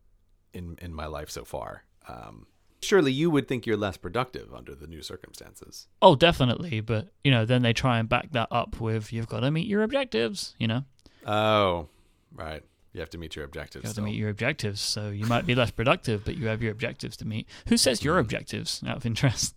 [0.53, 2.47] in in my life so far um
[2.81, 6.79] surely you would think you're less productive under the new circumstances Oh, definitely.
[6.79, 9.67] But you know, then they try and back that up with you've got to meet
[9.67, 10.55] your objectives.
[10.59, 10.83] You know,
[11.25, 11.87] oh
[12.33, 12.63] right
[12.93, 14.81] you have to meet your objectives you have to meet your objectives.
[14.81, 17.47] So you might be less productive, but you have your objectives to meet.
[17.67, 18.81] Who sets your objectives?
[18.87, 19.53] Out of interest.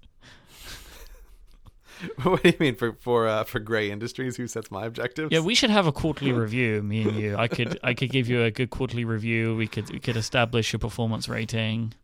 [2.22, 5.40] what do you mean for for uh, for gray industries who sets my objectives Yeah,
[5.40, 6.82] we should have a quarterly review.
[6.82, 7.36] Me and you.
[7.36, 9.56] I could I could give you a good quarterly review.
[9.56, 11.94] We could we could establish a performance rating.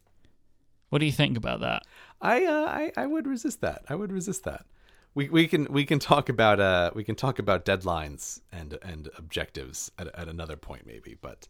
[0.91, 1.83] What do you think about that?
[2.21, 3.85] I, uh, I I would resist that.
[3.89, 4.67] I would resist that.
[5.15, 9.09] We we can we can talk about uh we can talk about deadlines and and
[9.19, 11.49] objectives at at another point maybe, but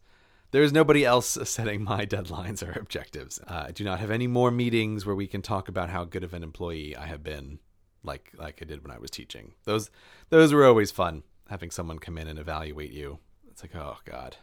[0.51, 3.39] there is nobody else setting my deadlines or objectives.
[3.47, 6.23] Uh, I do not have any more meetings where we can talk about how good
[6.23, 7.59] of an employee I have been,
[8.07, 9.53] like like I did when I was teaching.
[9.65, 9.91] Those
[10.29, 11.21] those were always fun.
[11.49, 13.19] Having someone come in and evaluate you.
[13.51, 14.37] It's like oh god.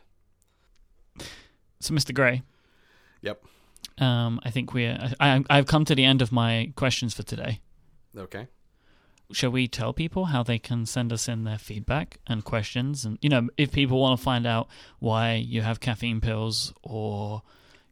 [1.80, 2.14] So, Mr.
[2.14, 2.42] Gray,
[3.22, 3.44] Yep.
[3.98, 7.22] um, I think we I, I I've come to the end of my questions for
[7.22, 7.60] today.
[8.16, 8.46] Okay.
[9.32, 13.18] shall we tell people how they can send us in their feedback and questions and
[13.20, 14.68] you know if people want to find out
[15.00, 17.42] why you have caffeine pills or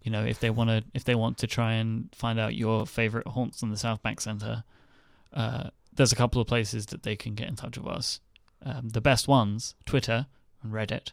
[0.02, 2.86] you know if they want to if they want to try and find out your
[2.86, 4.62] favorite haunts in the south bank center
[5.32, 8.20] uh, there's a couple of places that they can get in touch with us.
[8.64, 10.26] Um, the best ones twitter
[10.62, 11.12] and reddit.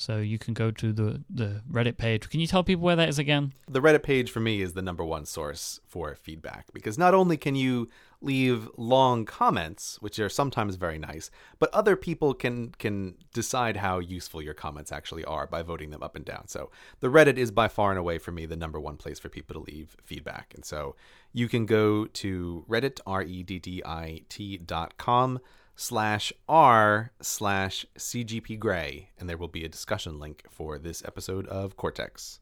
[0.00, 2.30] So you can go to the the reddit page.
[2.30, 3.52] Can you tell people where that is again?
[3.68, 7.36] The Reddit page for me is the number one source for feedback because not only
[7.36, 7.90] can you
[8.20, 13.98] leave long comments, which are sometimes very nice, but other people can can decide how
[13.98, 16.48] useful your comments actually are by voting them up and down.
[16.48, 16.70] So
[17.00, 19.54] the Reddit is by far and away for me the number one place for people
[19.54, 20.52] to leave feedback.
[20.54, 20.96] And so
[21.32, 25.40] you can go to Reddit R E D D I T dot com
[25.76, 31.46] slash r slash cgp gray and there will be a discussion link for this episode
[31.46, 32.40] of cortex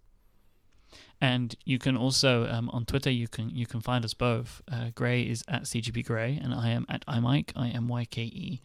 [1.21, 4.63] And you can also um, on Twitter you can you can find us both.
[4.71, 8.23] Uh, Gray is at CGP Gray, and I am at iMyke I M Y K
[8.23, 8.61] E.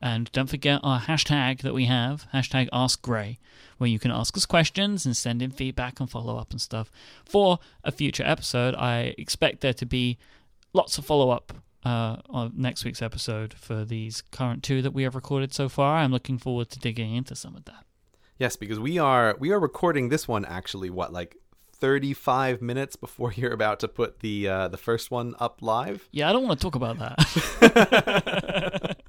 [0.00, 3.38] And don't forget our hashtag that we have hashtag Ask Gray,
[3.78, 6.90] where you can ask us questions and send in feedback and follow up and stuff.
[7.24, 10.18] For a future episode, I expect there to be
[10.72, 11.52] lots of follow up
[11.84, 15.96] uh, on next week's episode for these current two that we have recorded so far.
[15.96, 17.84] I'm looking forward to digging into some of that.
[18.38, 21.36] Yes, because we are we are recording this one actually what like
[21.80, 26.08] 35 minutes before you're about to put the uh, the first one up live.
[26.12, 28.96] Yeah, I don't want to talk about that.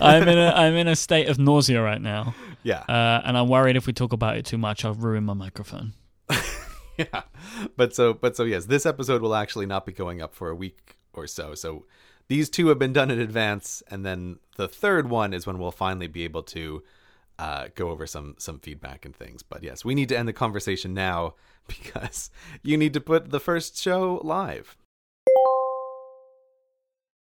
[0.00, 2.80] I'm in a I'm in a state of nausea right now, Yeah.
[2.88, 5.92] uh, and I'm worried if we talk about it too much, I'll ruin my microphone.
[6.98, 7.22] yeah.
[7.76, 10.54] But so but so yes, this episode will actually not be going up for a
[10.54, 11.54] week or so.
[11.54, 11.84] So
[12.28, 15.70] these two have been done in advance and then the third one is when we'll
[15.72, 16.82] finally be able to
[17.38, 19.42] uh, go over some some feedback and things.
[19.42, 21.34] But yes, we need to end the conversation now
[21.66, 22.30] because
[22.62, 24.76] you need to put the first show live.